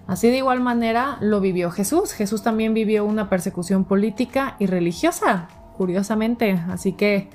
Así 0.05 0.29
de 0.29 0.37
igual 0.37 0.59
manera 0.59 1.17
lo 1.21 1.41
vivió 1.41 1.71
Jesús. 1.71 2.13
Jesús 2.13 2.43
también 2.43 2.75
vivió 2.75 3.03
una 3.03 3.31
persecución 3.31 3.85
política 3.85 4.57
y 4.59 4.67
religiosa, 4.67 5.47
curiosamente. 5.75 6.51
Así 6.69 6.93
que 6.93 7.31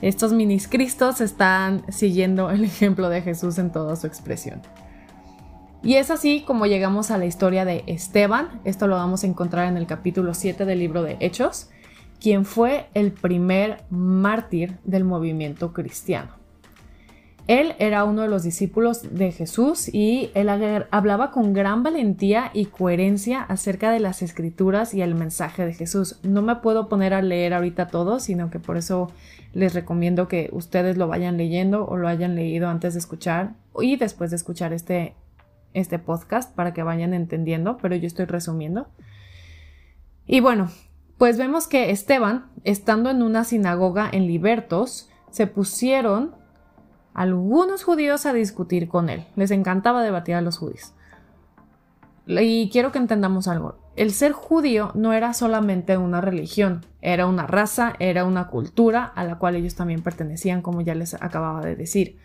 estos 0.00 0.32
miniscristos 0.32 1.20
están 1.20 1.82
siguiendo 1.90 2.50
el 2.50 2.64
ejemplo 2.64 3.08
de 3.08 3.22
Jesús 3.22 3.58
en 3.58 3.72
toda 3.72 3.96
su 3.96 4.06
expresión. 4.06 4.62
Y 5.82 5.94
es 5.94 6.10
así 6.10 6.42
como 6.46 6.66
llegamos 6.66 7.10
a 7.10 7.18
la 7.18 7.26
historia 7.26 7.64
de 7.64 7.84
Esteban, 7.86 8.60
esto 8.64 8.88
lo 8.88 8.96
vamos 8.96 9.22
a 9.22 9.26
encontrar 9.28 9.68
en 9.68 9.76
el 9.76 9.86
capítulo 9.86 10.34
7 10.34 10.64
del 10.64 10.80
libro 10.80 11.02
de 11.02 11.16
Hechos, 11.20 11.70
quien 12.20 12.44
fue 12.44 12.88
el 12.94 13.12
primer 13.12 13.84
mártir 13.90 14.78
del 14.84 15.04
movimiento 15.04 15.72
cristiano. 15.72 16.37
Él 17.48 17.74
era 17.78 18.04
uno 18.04 18.22
de 18.22 18.28
los 18.28 18.42
discípulos 18.42 19.14
de 19.14 19.32
Jesús 19.32 19.88
y 19.92 20.30
él 20.34 20.50
hablaba 20.90 21.30
con 21.30 21.54
gran 21.54 21.82
valentía 21.82 22.50
y 22.52 22.66
coherencia 22.66 23.40
acerca 23.40 23.90
de 23.90 24.00
las 24.00 24.20
escrituras 24.20 24.92
y 24.92 25.00
el 25.00 25.14
mensaje 25.14 25.64
de 25.64 25.72
Jesús. 25.72 26.20
No 26.22 26.42
me 26.42 26.56
puedo 26.56 26.90
poner 26.90 27.14
a 27.14 27.22
leer 27.22 27.54
ahorita 27.54 27.88
todo, 27.88 28.20
sino 28.20 28.50
que 28.50 28.58
por 28.58 28.76
eso 28.76 29.10
les 29.54 29.72
recomiendo 29.72 30.28
que 30.28 30.50
ustedes 30.52 30.98
lo 30.98 31.08
vayan 31.08 31.38
leyendo 31.38 31.86
o 31.86 31.96
lo 31.96 32.06
hayan 32.06 32.34
leído 32.34 32.68
antes 32.68 32.92
de 32.92 33.00
escuchar 33.00 33.54
y 33.80 33.96
después 33.96 34.28
de 34.28 34.36
escuchar 34.36 34.74
este 34.74 35.14
este 35.72 35.98
podcast 35.98 36.54
para 36.54 36.72
que 36.74 36.82
vayan 36.82 37.14
entendiendo, 37.14 37.78
pero 37.78 37.96
yo 37.96 38.06
estoy 38.06 38.26
resumiendo. 38.26 38.88
Y 40.26 40.40
bueno, 40.40 40.70
pues 41.16 41.38
vemos 41.38 41.66
que 41.66 41.90
Esteban, 41.90 42.46
estando 42.64 43.10
en 43.10 43.22
una 43.22 43.44
sinagoga 43.44 44.08
en 44.12 44.26
Libertos, 44.26 45.08
se 45.30 45.46
pusieron 45.46 46.37
algunos 47.18 47.82
judíos 47.82 48.26
a 48.26 48.32
discutir 48.32 48.86
con 48.86 49.08
él. 49.08 49.26
Les 49.34 49.50
encantaba 49.50 50.04
debatir 50.04 50.36
a 50.36 50.40
los 50.40 50.56
judíos. 50.56 50.92
Y 52.28 52.70
quiero 52.70 52.92
que 52.92 52.98
entendamos 52.98 53.48
algo. 53.48 53.76
El 53.96 54.12
ser 54.12 54.30
judío 54.30 54.92
no 54.94 55.12
era 55.12 55.34
solamente 55.34 55.96
una 55.96 56.20
religión, 56.20 56.86
era 57.02 57.26
una 57.26 57.48
raza, 57.48 57.94
era 57.98 58.24
una 58.24 58.46
cultura 58.46 59.02
a 59.02 59.24
la 59.24 59.36
cual 59.38 59.56
ellos 59.56 59.74
también 59.74 60.00
pertenecían, 60.00 60.62
como 60.62 60.80
ya 60.80 60.94
les 60.94 61.14
acababa 61.14 61.60
de 61.60 61.74
decir. 61.74 62.18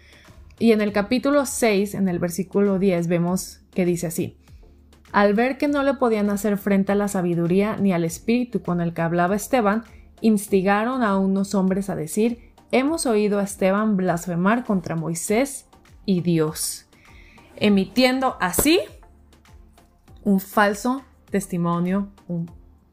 Y 0.60 0.74
en 0.74 0.82
el 0.82 0.94
capítulo 0.94 1.48
6, 1.48 1.96
en 1.96 2.08
el 2.08 2.20
versículo 2.20 2.78
10, 2.78 3.08
vemos 3.08 3.62
que 3.74 3.86
dice 3.86 4.06
así. 4.06 4.38
Al 5.12 5.34
ver 5.34 5.58
que 5.58 5.68
no 5.68 5.82
le 5.82 5.96
podían 5.96 6.30
hacer 6.30 6.60
frente 6.60 6.92
a 6.92 6.96
la 6.96 7.08
sabiduría 7.08 7.78
ni 7.78 7.94
al 7.94 8.04
espíritu 8.04 8.62
con 8.62 8.80
el 8.80 8.94
que 8.94 9.02
hablaba 9.02 9.36
Esteban, 9.36 9.86
instigaron 10.22 11.02
a 11.02 11.18
unos 11.18 11.56
hombres 11.56 11.90
a 11.90 11.96
decir, 11.96 12.53
hemos 12.74 13.06
oído 13.06 13.40
a 13.40 13.44
Esteban 13.44 13.96
blasfemar 13.96 14.66
contra 14.66 14.96
Moisés 14.96 15.68
y 16.06 16.22
Dios, 16.22 16.88
emitiendo 17.56 18.36
así 18.42 18.80
un 20.24 20.40
falso 20.40 21.04
testimonio 21.30 22.10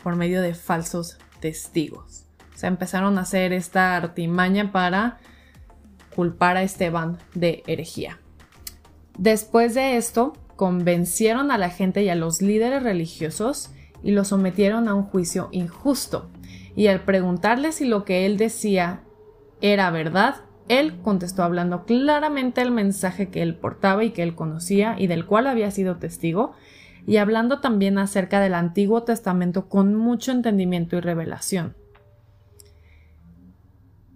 por 0.02 0.16
medio 0.16 0.42
de 0.42 0.54
falsos 0.54 1.18
testigos. 1.40 2.26
O 2.54 2.58
sea, 2.58 2.68
empezaron 2.68 3.16
a 3.16 3.22
hacer 3.22 3.54
esta 3.54 3.96
artimaña 3.96 4.70
para 4.70 5.18
culpar 6.14 6.58
a 6.58 6.62
Esteban 6.62 7.18
de 7.34 7.62
herejía. 7.66 8.18
Después 9.16 9.74
de 9.74 9.96
esto, 9.96 10.34
convencieron 10.56 11.50
a 11.50 11.56
la 11.56 11.70
gente 11.70 12.02
y 12.02 12.10
a 12.10 12.14
los 12.14 12.42
líderes 12.42 12.82
religiosos 12.82 13.70
y 14.02 14.10
los 14.10 14.28
sometieron 14.28 14.88
a 14.88 14.94
un 14.94 15.04
juicio 15.04 15.48
injusto. 15.52 16.28
Y 16.76 16.88
al 16.88 17.00
preguntarle 17.04 17.72
si 17.72 17.86
lo 17.86 18.04
que 18.04 18.26
él 18.26 18.36
decía 18.36 19.00
era 19.61 19.90
verdad, 19.90 20.37
él 20.68 21.01
contestó 21.03 21.42
hablando 21.42 21.85
claramente 21.85 22.61
el 22.62 22.70
mensaje 22.70 23.29
que 23.29 23.42
él 23.42 23.57
portaba 23.57 24.05
y 24.05 24.11
que 24.11 24.23
él 24.23 24.35
conocía 24.35 24.94
y 24.99 25.07
del 25.07 25.27
cual 25.27 25.46
había 25.46 25.70
sido 25.70 25.96
testigo, 25.96 26.53
y 27.07 27.16
hablando 27.16 27.61
también 27.61 27.99
acerca 27.99 28.40
del 28.40 28.55
Antiguo 28.55 29.03
Testamento 29.03 29.68
con 29.68 29.94
mucho 29.94 30.33
entendimiento 30.33 30.96
y 30.96 31.01
revelación. 31.01 31.75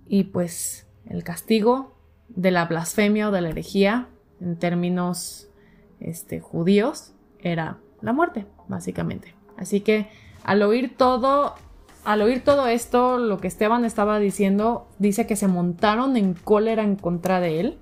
Y 0.06 0.24
pues 0.24 0.86
el 1.06 1.24
castigo 1.24 1.96
de 2.28 2.50
la 2.50 2.66
blasfemia 2.66 3.28
o 3.28 3.32
de 3.32 3.40
la 3.40 3.48
herejía 3.48 4.08
en 4.40 4.56
términos 4.56 5.48
este, 5.98 6.40
judíos 6.40 7.14
era 7.40 7.78
la 8.00 8.12
muerte, 8.12 8.46
básicamente. 8.68 9.34
Así 9.56 9.80
que 9.80 10.08
al 10.44 10.62
oír 10.62 10.96
todo, 10.96 11.54
al 12.04 12.22
oír 12.22 12.42
todo 12.44 12.66
esto, 12.66 13.18
lo 13.18 13.38
que 13.38 13.48
Esteban 13.48 13.84
estaba 13.84 14.18
diciendo, 14.18 14.86
dice 14.98 15.26
que 15.26 15.36
se 15.36 15.48
montaron 15.48 16.16
en 16.16 16.34
cólera 16.34 16.82
en 16.82 16.96
contra 16.96 17.40
de 17.40 17.60
él. 17.60 17.78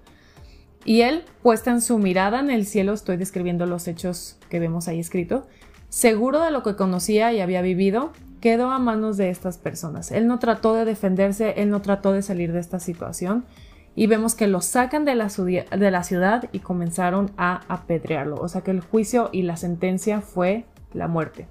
Y 0.84 1.02
él, 1.02 1.24
puesta 1.42 1.70
en 1.70 1.80
su 1.80 1.98
mirada 1.98 2.40
en 2.40 2.50
el 2.50 2.66
cielo, 2.66 2.92
estoy 2.92 3.16
describiendo 3.16 3.66
los 3.66 3.86
hechos 3.88 4.38
que 4.48 4.58
vemos 4.58 4.88
ahí 4.88 4.98
escrito, 4.98 5.46
seguro 5.88 6.40
de 6.40 6.50
lo 6.50 6.62
que 6.62 6.74
conocía 6.74 7.32
y 7.32 7.40
había 7.40 7.62
vivido, 7.62 8.12
quedó 8.40 8.70
a 8.70 8.78
manos 8.78 9.16
de 9.16 9.30
estas 9.30 9.58
personas. 9.58 10.10
Él 10.10 10.26
no 10.26 10.38
trató 10.38 10.74
de 10.74 10.84
defenderse, 10.84 11.54
él 11.58 11.70
no 11.70 11.82
trató 11.82 12.12
de 12.12 12.22
salir 12.22 12.52
de 12.52 12.58
esta 12.58 12.80
situación 12.80 13.44
y 13.94 14.06
vemos 14.06 14.34
que 14.34 14.46
lo 14.46 14.60
sacan 14.60 15.04
de 15.04 15.14
la, 15.14 15.28
ciudad 15.28 16.48
y 16.50 16.60
comenzaron 16.60 17.30
a 17.36 17.60
apedrearlo. 17.68 18.36
O 18.36 18.48
sea 18.48 18.62
que 18.62 18.70
el 18.70 18.80
juicio 18.80 19.28
y 19.32 19.42
la 19.42 19.56
sentencia 19.56 20.20
fue 20.20 20.64
la 20.92 21.08
muerte. 21.08 21.46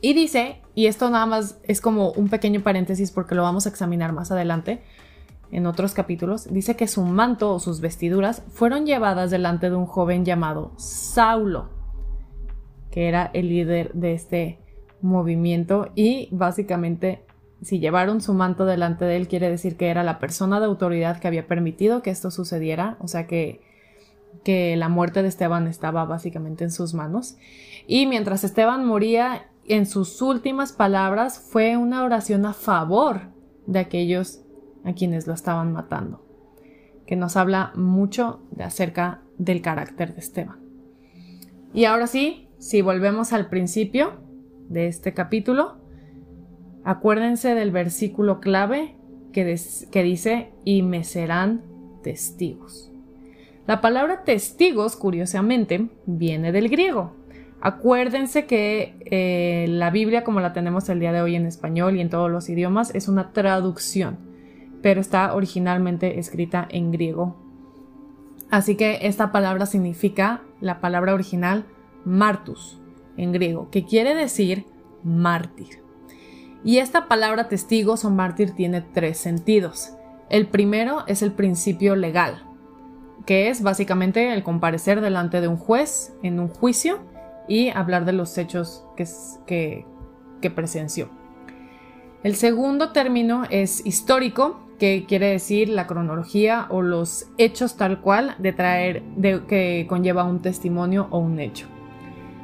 Y 0.00 0.12
dice, 0.12 0.60
y 0.74 0.86
esto 0.86 1.10
nada 1.10 1.26
más 1.26 1.58
es 1.64 1.80
como 1.80 2.10
un 2.12 2.28
pequeño 2.28 2.62
paréntesis 2.62 3.10
porque 3.10 3.34
lo 3.34 3.42
vamos 3.42 3.66
a 3.66 3.68
examinar 3.68 4.12
más 4.12 4.30
adelante 4.30 4.82
en 5.50 5.66
otros 5.66 5.94
capítulos, 5.94 6.52
dice 6.52 6.74
que 6.74 6.88
su 6.88 7.02
manto 7.02 7.52
o 7.52 7.60
sus 7.60 7.80
vestiduras 7.80 8.42
fueron 8.48 8.86
llevadas 8.86 9.30
delante 9.30 9.70
de 9.70 9.76
un 9.76 9.86
joven 9.86 10.24
llamado 10.24 10.72
Saulo, 10.76 11.68
que 12.90 13.08
era 13.08 13.30
el 13.34 13.48
líder 13.48 13.92
de 13.92 14.14
este 14.14 14.58
movimiento 15.00 15.90
y 15.94 16.28
básicamente 16.32 17.24
si 17.62 17.78
llevaron 17.78 18.20
su 18.20 18.34
manto 18.34 18.66
delante 18.66 19.04
de 19.04 19.16
él 19.16 19.28
quiere 19.28 19.48
decir 19.48 19.76
que 19.76 19.88
era 19.88 20.02
la 20.02 20.18
persona 20.18 20.60
de 20.60 20.66
autoridad 20.66 21.18
que 21.18 21.28
había 21.28 21.46
permitido 21.46 22.02
que 22.02 22.10
esto 22.10 22.30
sucediera, 22.30 22.96
o 23.00 23.08
sea 23.08 23.26
que, 23.26 23.60
que 24.44 24.76
la 24.76 24.88
muerte 24.88 25.22
de 25.22 25.28
Esteban 25.28 25.66
estaba 25.66 26.04
básicamente 26.04 26.64
en 26.64 26.70
sus 26.70 26.94
manos. 26.94 27.36
Y 27.86 28.06
mientras 28.06 28.44
Esteban 28.44 28.84
moría, 28.84 29.48
en 29.66 29.86
sus 29.86 30.20
últimas 30.22 30.72
palabras 30.72 31.38
fue 31.38 31.76
una 31.76 32.04
oración 32.04 32.46
a 32.46 32.52
favor 32.52 33.22
de 33.66 33.78
aquellos 33.78 34.42
a 34.84 34.92
quienes 34.92 35.26
lo 35.26 35.34
estaban 35.34 35.72
matando, 35.72 36.24
que 37.06 37.16
nos 37.16 37.36
habla 37.36 37.72
mucho 37.74 38.40
de 38.50 38.64
acerca 38.64 39.22
del 39.38 39.62
carácter 39.62 40.14
de 40.14 40.20
Esteban. 40.20 40.60
Y 41.72 41.86
ahora 41.86 42.06
sí, 42.06 42.48
si 42.58 42.82
volvemos 42.82 43.32
al 43.32 43.48
principio, 43.48 44.24
de 44.68 44.86
este 44.88 45.12
capítulo, 45.12 45.76
acuérdense 46.84 47.54
del 47.54 47.70
versículo 47.70 48.40
clave 48.40 48.96
que, 49.32 49.58
que 49.90 50.02
dice, 50.02 50.52
y 50.64 50.82
me 50.82 51.04
serán 51.04 51.62
testigos. 52.02 52.90
La 53.66 53.80
palabra 53.80 54.24
testigos, 54.24 54.96
curiosamente, 54.96 55.88
viene 56.06 56.52
del 56.52 56.68
griego. 56.68 57.16
Acuérdense 57.64 58.44
que 58.44 58.94
eh, 59.06 59.64
la 59.70 59.88
Biblia, 59.88 60.22
como 60.22 60.40
la 60.40 60.52
tenemos 60.52 60.86
el 60.90 61.00
día 61.00 61.12
de 61.12 61.22
hoy 61.22 61.34
en 61.34 61.46
español 61.46 61.96
y 61.96 62.02
en 62.02 62.10
todos 62.10 62.30
los 62.30 62.50
idiomas, 62.50 62.94
es 62.94 63.08
una 63.08 63.32
traducción, 63.32 64.18
pero 64.82 65.00
está 65.00 65.34
originalmente 65.34 66.18
escrita 66.18 66.68
en 66.70 66.92
griego. 66.92 67.38
Así 68.50 68.76
que 68.76 68.98
esta 69.06 69.32
palabra 69.32 69.64
significa, 69.64 70.42
la 70.60 70.82
palabra 70.82 71.14
original, 71.14 71.64
martus, 72.04 72.82
en 73.16 73.32
griego, 73.32 73.70
que 73.70 73.86
quiere 73.86 74.14
decir 74.14 74.66
mártir. 75.02 75.80
Y 76.64 76.80
esta 76.80 77.08
palabra 77.08 77.48
testigos 77.48 78.04
o 78.04 78.10
mártir 78.10 78.50
tiene 78.50 78.82
tres 78.82 79.16
sentidos. 79.16 79.94
El 80.28 80.48
primero 80.48 81.04
es 81.06 81.22
el 81.22 81.32
principio 81.32 81.96
legal, 81.96 82.42
que 83.24 83.48
es 83.48 83.62
básicamente 83.62 84.34
el 84.34 84.42
comparecer 84.42 85.00
delante 85.00 85.40
de 85.40 85.48
un 85.48 85.56
juez 85.56 86.12
en 86.22 86.40
un 86.40 86.48
juicio 86.48 87.13
y 87.48 87.68
hablar 87.70 88.04
de 88.04 88.12
los 88.12 88.36
hechos 88.38 88.84
que, 88.96 89.84
que, 90.40 90.50
presenció. 90.50 91.08
El 92.22 92.36
segundo 92.36 92.92
término 92.92 93.44
es 93.50 93.84
histórico, 93.86 94.60
que 94.78 95.04
quiere 95.06 95.28
decir 95.28 95.68
la 95.68 95.86
cronología 95.86 96.66
o 96.68 96.82
los 96.82 97.28
hechos 97.38 97.76
tal 97.76 98.00
cual 98.00 98.34
de 98.38 98.52
traer, 98.52 99.02
de, 99.16 99.44
que 99.46 99.86
conlleva 99.88 100.24
un 100.24 100.42
testimonio 100.42 101.06
o 101.10 101.18
un 101.18 101.38
hecho. 101.38 101.66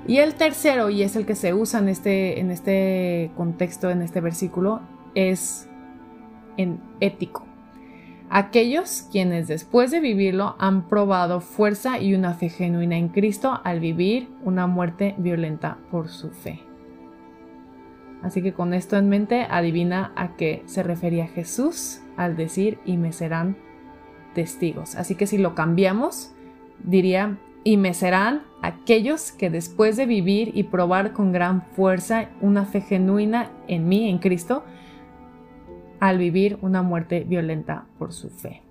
Y 0.06 0.18
el 0.18 0.34
tercero, 0.34 0.90
y 0.90 1.02
es 1.02 1.16
el 1.16 1.26
que 1.26 1.34
se 1.34 1.52
usa 1.54 1.80
en 1.80 1.88
este, 1.88 2.40
en 2.40 2.50
este 2.50 3.30
contexto, 3.36 3.90
en 3.90 4.02
este 4.02 4.20
versículo, 4.20 4.80
es 5.14 5.68
en 6.56 6.80
ético. 7.00 7.49
Aquellos 8.32 9.08
quienes 9.10 9.48
después 9.48 9.90
de 9.90 9.98
vivirlo 9.98 10.54
han 10.60 10.86
probado 10.86 11.40
fuerza 11.40 11.98
y 11.98 12.14
una 12.14 12.34
fe 12.34 12.48
genuina 12.48 12.96
en 12.96 13.08
Cristo 13.08 13.60
al 13.64 13.80
vivir 13.80 14.28
una 14.44 14.68
muerte 14.68 15.16
violenta 15.18 15.78
por 15.90 16.08
su 16.08 16.30
fe. 16.30 16.60
Así 18.22 18.40
que 18.40 18.52
con 18.52 18.72
esto 18.72 18.96
en 18.96 19.08
mente, 19.08 19.48
adivina 19.50 20.12
a 20.14 20.36
qué 20.36 20.62
se 20.66 20.84
refería 20.84 21.26
Jesús 21.26 22.02
al 22.16 22.36
decir 22.36 22.78
y 22.84 22.98
me 22.98 23.12
serán 23.12 23.56
testigos. 24.32 24.94
Así 24.94 25.16
que 25.16 25.26
si 25.26 25.36
lo 25.36 25.56
cambiamos, 25.56 26.32
diría 26.84 27.36
y 27.64 27.78
me 27.78 27.94
serán 27.94 28.42
aquellos 28.62 29.32
que 29.32 29.50
después 29.50 29.96
de 29.96 30.06
vivir 30.06 30.52
y 30.54 30.62
probar 30.64 31.12
con 31.12 31.32
gran 31.32 31.62
fuerza 31.62 32.28
una 32.40 32.64
fe 32.64 32.80
genuina 32.80 33.50
en 33.66 33.88
mí, 33.88 34.08
en 34.08 34.18
Cristo, 34.18 34.64
al 36.00 36.18
vivir 36.18 36.58
una 36.62 36.82
muerte 36.82 37.24
violenta 37.24 37.86
por 37.98 38.12
su 38.12 38.30
fe. 38.30 38.62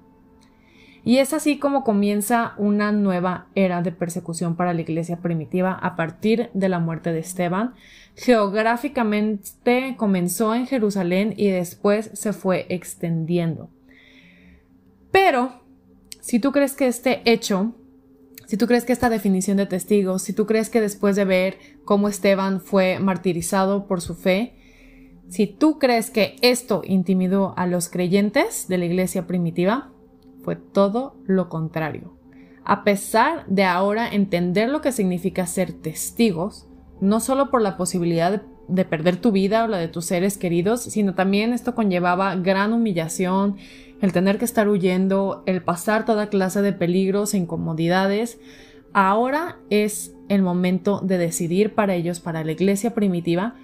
Y 1.06 1.18
es 1.20 1.34
así 1.34 1.60
como 1.60 1.84
comienza 1.84 2.54
una 2.58 2.92
nueva 2.92 3.48
era 3.56 3.82
de 3.82 3.92
persecución 3.92 4.56
para 4.56 4.74
la 4.74 4.82
iglesia 4.82 5.18
primitiva 5.18 5.72
a 5.72 5.96
partir 5.96 6.50
de 6.54 6.70
la 6.70 6.80
muerte 6.80 7.14
de 7.14 7.20
Esteban. 7.20 7.74
Geográficamente 8.16 9.96
comenzó 9.98 10.54
en 10.54 10.68
Jerusalén 10.68 11.34
y 11.38 11.48
después 11.48 12.12
se 12.14 12.34
fue 12.34 12.66
extendiendo. 12.70 13.70
Pero, 15.12 15.62
si 16.20 16.40
tú 16.40 16.52
crees 16.52 16.76
que 16.76 16.88
este 16.88 17.22
hecho, 17.26 17.74
si 18.46 18.58
tú 18.58 18.68
crees 18.68 18.84
que 18.84 18.94
esta 18.94 19.10
definición 19.10 19.58
de 19.58 19.66
testigos, 19.66 20.22
si 20.22 20.34
tú 20.34 20.46
crees 20.46 20.70
que 20.70 20.82
después 20.82 21.16
de 21.16 21.26
ver 21.26 21.58
cómo 21.86 22.10
Esteban 22.10 22.62
fue 22.62 23.00
martirizado 23.00 23.88
por 23.88 24.02
su 24.02 24.16
fe, 24.16 24.59
si 25.30 25.46
tú 25.46 25.78
crees 25.78 26.10
que 26.10 26.36
esto 26.42 26.82
intimidó 26.84 27.54
a 27.56 27.68
los 27.68 27.88
creyentes 27.88 28.68
de 28.68 28.80
la 28.80 28.86
iglesia 28.86 29.28
primitiva, 29.28 29.92
fue 30.44 30.56
todo 30.56 31.16
lo 31.26 31.50
contrario. 31.50 32.18
A 32.66 32.84
pesar 32.84 33.46
de 33.48 33.64
ahora 33.64 34.10
entender 34.10 34.70
lo 34.70 34.82
que 34.82 34.92
significa 34.92 35.46
ser 35.46 35.72
testigos, 35.72 36.68
no 37.00 37.20
solo 37.20 37.52
por 37.52 37.62
la 37.62 37.78
posibilidad 37.78 38.42
de, 38.68 38.86
perder 38.86 39.18
tu 39.18 39.32
vida 39.32 39.64
o 39.64 39.68
la 39.68 39.78
de 39.78 39.88
tus 39.88 40.06
seres 40.06 40.38
queridos, 40.38 40.82
sino 40.82 41.14
también 41.14 41.54
esto 41.54 41.76
conllevaba 41.76 42.36
gran 42.36 42.74
humillación, 42.74 43.58
el 44.02 44.12
tener 44.12 44.40
que 44.40 44.46
estar 44.46 44.68
huyendo, 44.68 45.44
el 45.46 45.62
pasar 45.62 46.06
toda 46.06 46.30
clase 46.30 46.62
de 46.64 46.74
peligros 46.74 47.34
e 47.34 47.38
incomodidades. 47.38 48.40
Ahora 48.94 49.60
es 49.70 50.16
el 50.28 50.42
momento 50.42 51.02
de 51.04 51.18
decidir 51.20 51.76
para 51.76 51.94
ellos, 51.94 52.20
para 52.20 52.44
la 52.44 52.52
iglesia 52.52 52.96
primitiva, 52.96 53.56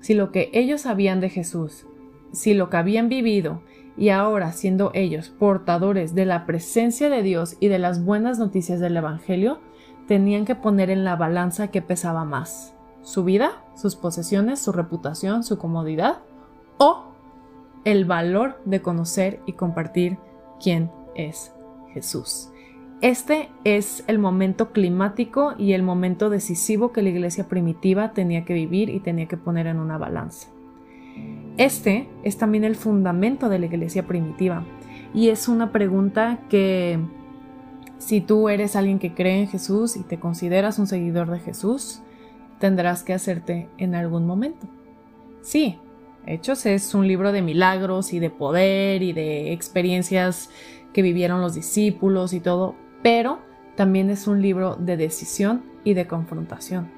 si 0.00 0.14
lo 0.14 0.32
que 0.32 0.50
ellos 0.52 0.82
sabían 0.82 1.20
de 1.20 1.30
Jesús, 1.30 1.86
si 2.32 2.54
lo 2.54 2.70
que 2.70 2.76
habían 2.76 3.08
vivido 3.08 3.62
y 3.96 4.10
ahora 4.10 4.52
siendo 4.52 4.90
ellos 4.94 5.28
portadores 5.28 6.14
de 6.14 6.24
la 6.24 6.46
presencia 6.46 7.10
de 7.10 7.22
Dios 7.22 7.56
y 7.60 7.68
de 7.68 7.78
las 7.78 8.04
buenas 8.04 8.38
noticias 8.38 8.80
del 8.80 8.96
Evangelio, 8.96 9.58
tenían 10.06 10.44
que 10.44 10.54
poner 10.54 10.90
en 10.90 11.04
la 11.04 11.16
balanza 11.16 11.68
que 11.68 11.82
pesaba 11.82 12.24
más, 12.24 12.74
su 13.02 13.24
vida, 13.24 13.62
sus 13.74 13.96
posesiones, 13.96 14.60
su 14.60 14.72
reputación, 14.72 15.42
su 15.42 15.58
comodidad 15.58 16.18
o 16.78 17.04
el 17.84 18.04
valor 18.04 18.60
de 18.64 18.82
conocer 18.82 19.40
y 19.46 19.52
compartir 19.52 20.18
quién 20.62 20.90
es 21.14 21.52
Jesús. 21.92 22.50
Este 23.00 23.48
es 23.62 24.02
el 24.08 24.18
momento 24.18 24.72
climático 24.72 25.54
y 25.56 25.72
el 25.72 25.84
momento 25.84 26.30
decisivo 26.30 26.92
que 26.92 27.02
la 27.02 27.10
iglesia 27.10 27.46
primitiva 27.46 28.12
tenía 28.12 28.44
que 28.44 28.54
vivir 28.54 28.90
y 28.90 28.98
tenía 28.98 29.26
que 29.26 29.36
poner 29.36 29.68
en 29.68 29.78
una 29.78 29.98
balanza. 29.98 30.48
Este 31.58 32.08
es 32.24 32.38
también 32.38 32.64
el 32.64 32.74
fundamento 32.74 33.48
de 33.48 33.60
la 33.60 33.66
iglesia 33.66 34.06
primitiva 34.06 34.64
y 35.14 35.28
es 35.28 35.46
una 35.46 35.70
pregunta 35.70 36.40
que 36.48 36.98
si 37.98 38.20
tú 38.20 38.48
eres 38.48 38.74
alguien 38.74 38.98
que 38.98 39.14
cree 39.14 39.42
en 39.42 39.48
Jesús 39.48 39.96
y 39.96 40.02
te 40.02 40.18
consideras 40.18 40.80
un 40.80 40.88
seguidor 40.88 41.30
de 41.30 41.38
Jesús, 41.38 42.00
tendrás 42.58 43.04
que 43.04 43.14
hacerte 43.14 43.68
en 43.78 43.94
algún 43.94 44.26
momento. 44.26 44.66
Sí, 45.42 45.78
Hechos 46.26 46.66
es 46.66 46.94
un 46.94 47.06
libro 47.06 47.32
de 47.32 47.42
milagros 47.42 48.12
y 48.12 48.18
de 48.18 48.30
poder 48.30 49.02
y 49.02 49.12
de 49.12 49.52
experiencias 49.52 50.50
que 50.92 51.02
vivieron 51.02 51.40
los 51.40 51.54
discípulos 51.54 52.32
y 52.32 52.40
todo, 52.40 52.74
pero 53.02 53.38
también 53.76 54.10
es 54.10 54.26
un 54.26 54.42
libro 54.42 54.76
de 54.76 54.96
decisión 54.96 55.62
y 55.84 55.94
de 55.94 56.06
confrontación. 56.06 56.90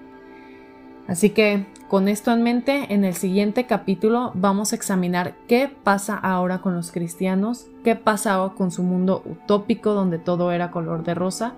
Así 1.06 1.30
que 1.30 1.66
con 1.88 2.06
esto 2.06 2.30
en 2.30 2.42
mente, 2.44 2.94
en 2.94 3.04
el 3.04 3.14
siguiente 3.14 3.66
capítulo 3.66 4.30
vamos 4.34 4.72
a 4.72 4.76
examinar 4.76 5.34
qué 5.48 5.68
pasa 5.68 6.16
ahora 6.16 6.60
con 6.60 6.76
los 6.76 6.92
cristianos, 6.92 7.66
qué 7.82 7.96
pasa 7.96 8.52
con 8.56 8.70
su 8.70 8.84
mundo 8.84 9.22
utópico 9.26 9.92
donde 9.92 10.18
todo 10.18 10.52
era 10.52 10.70
color 10.70 11.02
de 11.02 11.14
rosa 11.14 11.54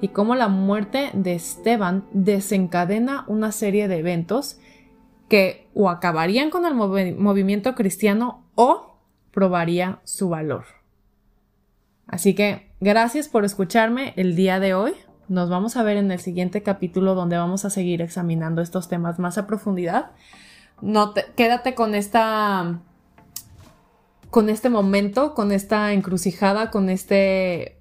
y 0.00 0.08
cómo 0.08 0.34
la 0.34 0.48
muerte 0.48 1.10
de 1.12 1.34
Esteban 1.34 2.04
desencadena 2.12 3.24
una 3.26 3.52
serie 3.52 3.88
de 3.88 3.98
eventos 3.98 4.58
que 5.28 5.68
o 5.74 5.90
acabarían 5.90 6.48
con 6.48 6.64
el 6.64 6.74
movimiento 6.74 7.74
cristiano 7.74 8.44
o 8.54 8.96
probaría 9.32 10.00
su 10.04 10.30
valor. 10.30 10.64
Así 12.06 12.34
que 12.34 12.70
gracias 12.84 13.28
por 13.28 13.46
escucharme 13.46 14.12
el 14.16 14.36
día 14.36 14.60
de 14.60 14.74
hoy. 14.74 14.92
Nos 15.26 15.48
vamos 15.48 15.78
a 15.78 15.82
ver 15.82 15.96
en 15.96 16.10
el 16.12 16.20
siguiente 16.20 16.62
capítulo 16.62 17.14
donde 17.14 17.38
vamos 17.38 17.64
a 17.64 17.70
seguir 17.70 18.02
examinando 18.02 18.60
estos 18.60 18.88
temas 18.88 19.18
más 19.18 19.38
a 19.38 19.46
profundidad. 19.46 20.10
No 20.82 21.14
quédate 21.34 21.74
con 21.74 21.94
esta 21.94 22.80
con 24.28 24.50
este 24.50 24.68
momento, 24.68 25.32
con 25.32 25.50
esta 25.50 25.94
encrucijada, 25.94 26.70
con 26.70 26.90
este 26.90 27.78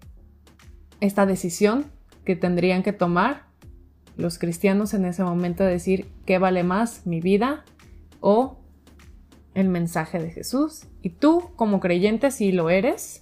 esta 1.01 1.25
decisión 1.25 1.91
que 2.23 2.37
tendrían 2.37 2.81
que 2.81 2.93
tomar 2.93 3.47
los 4.15 4.39
cristianos 4.39 4.93
en 4.93 5.03
ese 5.03 5.25
momento 5.25 5.65
de 5.65 5.71
decir 5.71 6.07
qué 6.25 6.37
vale 6.37 6.63
más, 6.63 7.05
mi 7.05 7.19
vida 7.19 7.65
o 8.21 8.57
el 9.53 9.67
mensaje 9.67 10.19
de 10.19 10.31
Jesús. 10.31 10.85
Y 11.01 11.09
tú, 11.09 11.49
como 11.57 11.81
creyente, 11.81 12.31
si 12.31 12.53
lo 12.53 12.69
eres, 12.69 13.19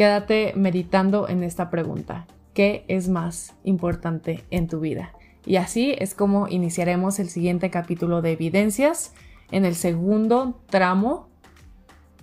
quédate 0.00 0.54
meditando 0.56 1.28
en 1.28 1.42
esta 1.42 1.68
pregunta. 1.68 2.26
¿Qué 2.54 2.86
es 2.88 3.10
más 3.10 3.52
importante 3.64 4.44
en 4.50 4.66
tu 4.66 4.80
vida? 4.80 5.12
Y 5.44 5.56
así 5.56 5.94
es 5.98 6.14
como 6.14 6.48
iniciaremos 6.48 7.18
el 7.18 7.28
siguiente 7.28 7.68
capítulo 7.68 8.22
de 8.22 8.32
evidencias 8.32 9.12
en 9.50 9.66
el 9.66 9.74
segundo 9.74 10.58
tramo 10.70 11.28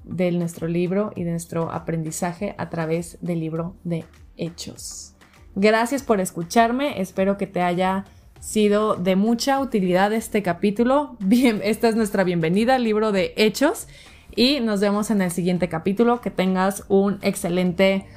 de 0.04 0.32
nuestro 0.32 0.68
libro 0.68 1.12
y 1.16 1.24
de 1.24 1.30
nuestro 1.30 1.72
aprendizaje 1.72 2.56
a 2.58 2.72
través 2.72 3.20
del 3.22 3.42
libro 3.42 3.76
de 3.84 4.06
Hechos. 4.38 5.14
Gracias 5.54 6.02
por 6.02 6.20
escucharme, 6.20 7.00
espero 7.00 7.38
que 7.38 7.46
te 7.46 7.62
haya 7.62 8.06
sido 8.40 8.96
de 8.96 9.16
mucha 9.16 9.60
utilidad 9.60 10.14
este 10.14 10.42
capítulo. 10.42 11.16
Bien, 11.20 11.62
esta 11.64 11.90
es 11.90 11.96
nuestra 11.96 12.24
bienvenida 12.24 12.74
al 12.74 12.84
libro 12.84 13.12
de 13.12 13.36
Hechos 13.38 13.88
y 14.36 14.60
nos 14.60 14.80
vemos 14.80 15.10
en 15.12 15.22
el 15.22 15.32
siguiente 15.32 15.70
capítulo. 15.70 16.22
Que 16.22 16.32
tengas 16.32 16.84
un 16.88 17.20
excelente 17.22 18.08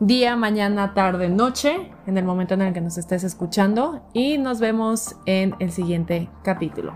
día, 0.00 0.36
mañana, 0.36 0.94
tarde, 0.94 1.28
noche, 1.28 1.90
en 2.06 2.18
el 2.18 2.24
momento 2.24 2.54
en 2.54 2.62
el 2.62 2.72
que 2.74 2.80
nos 2.80 2.98
estés 2.98 3.24
escuchando 3.24 4.06
y 4.12 4.38
nos 4.38 4.60
vemos 4.60 5.16
en 5.26 5.54
el 5.60 5.72
siguiente 5.72 6.28
capítulo. 6.42 6.94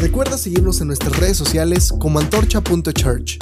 Recuerda 0.00 0.38
seguirnos 0.38 0.80
en 0.80 0.86
nuestras 0.86 1.18
redes 1.18 1.36
sociales 1.36 1.92
como 1.98 2.20
antorcha.church. 2.20 3.38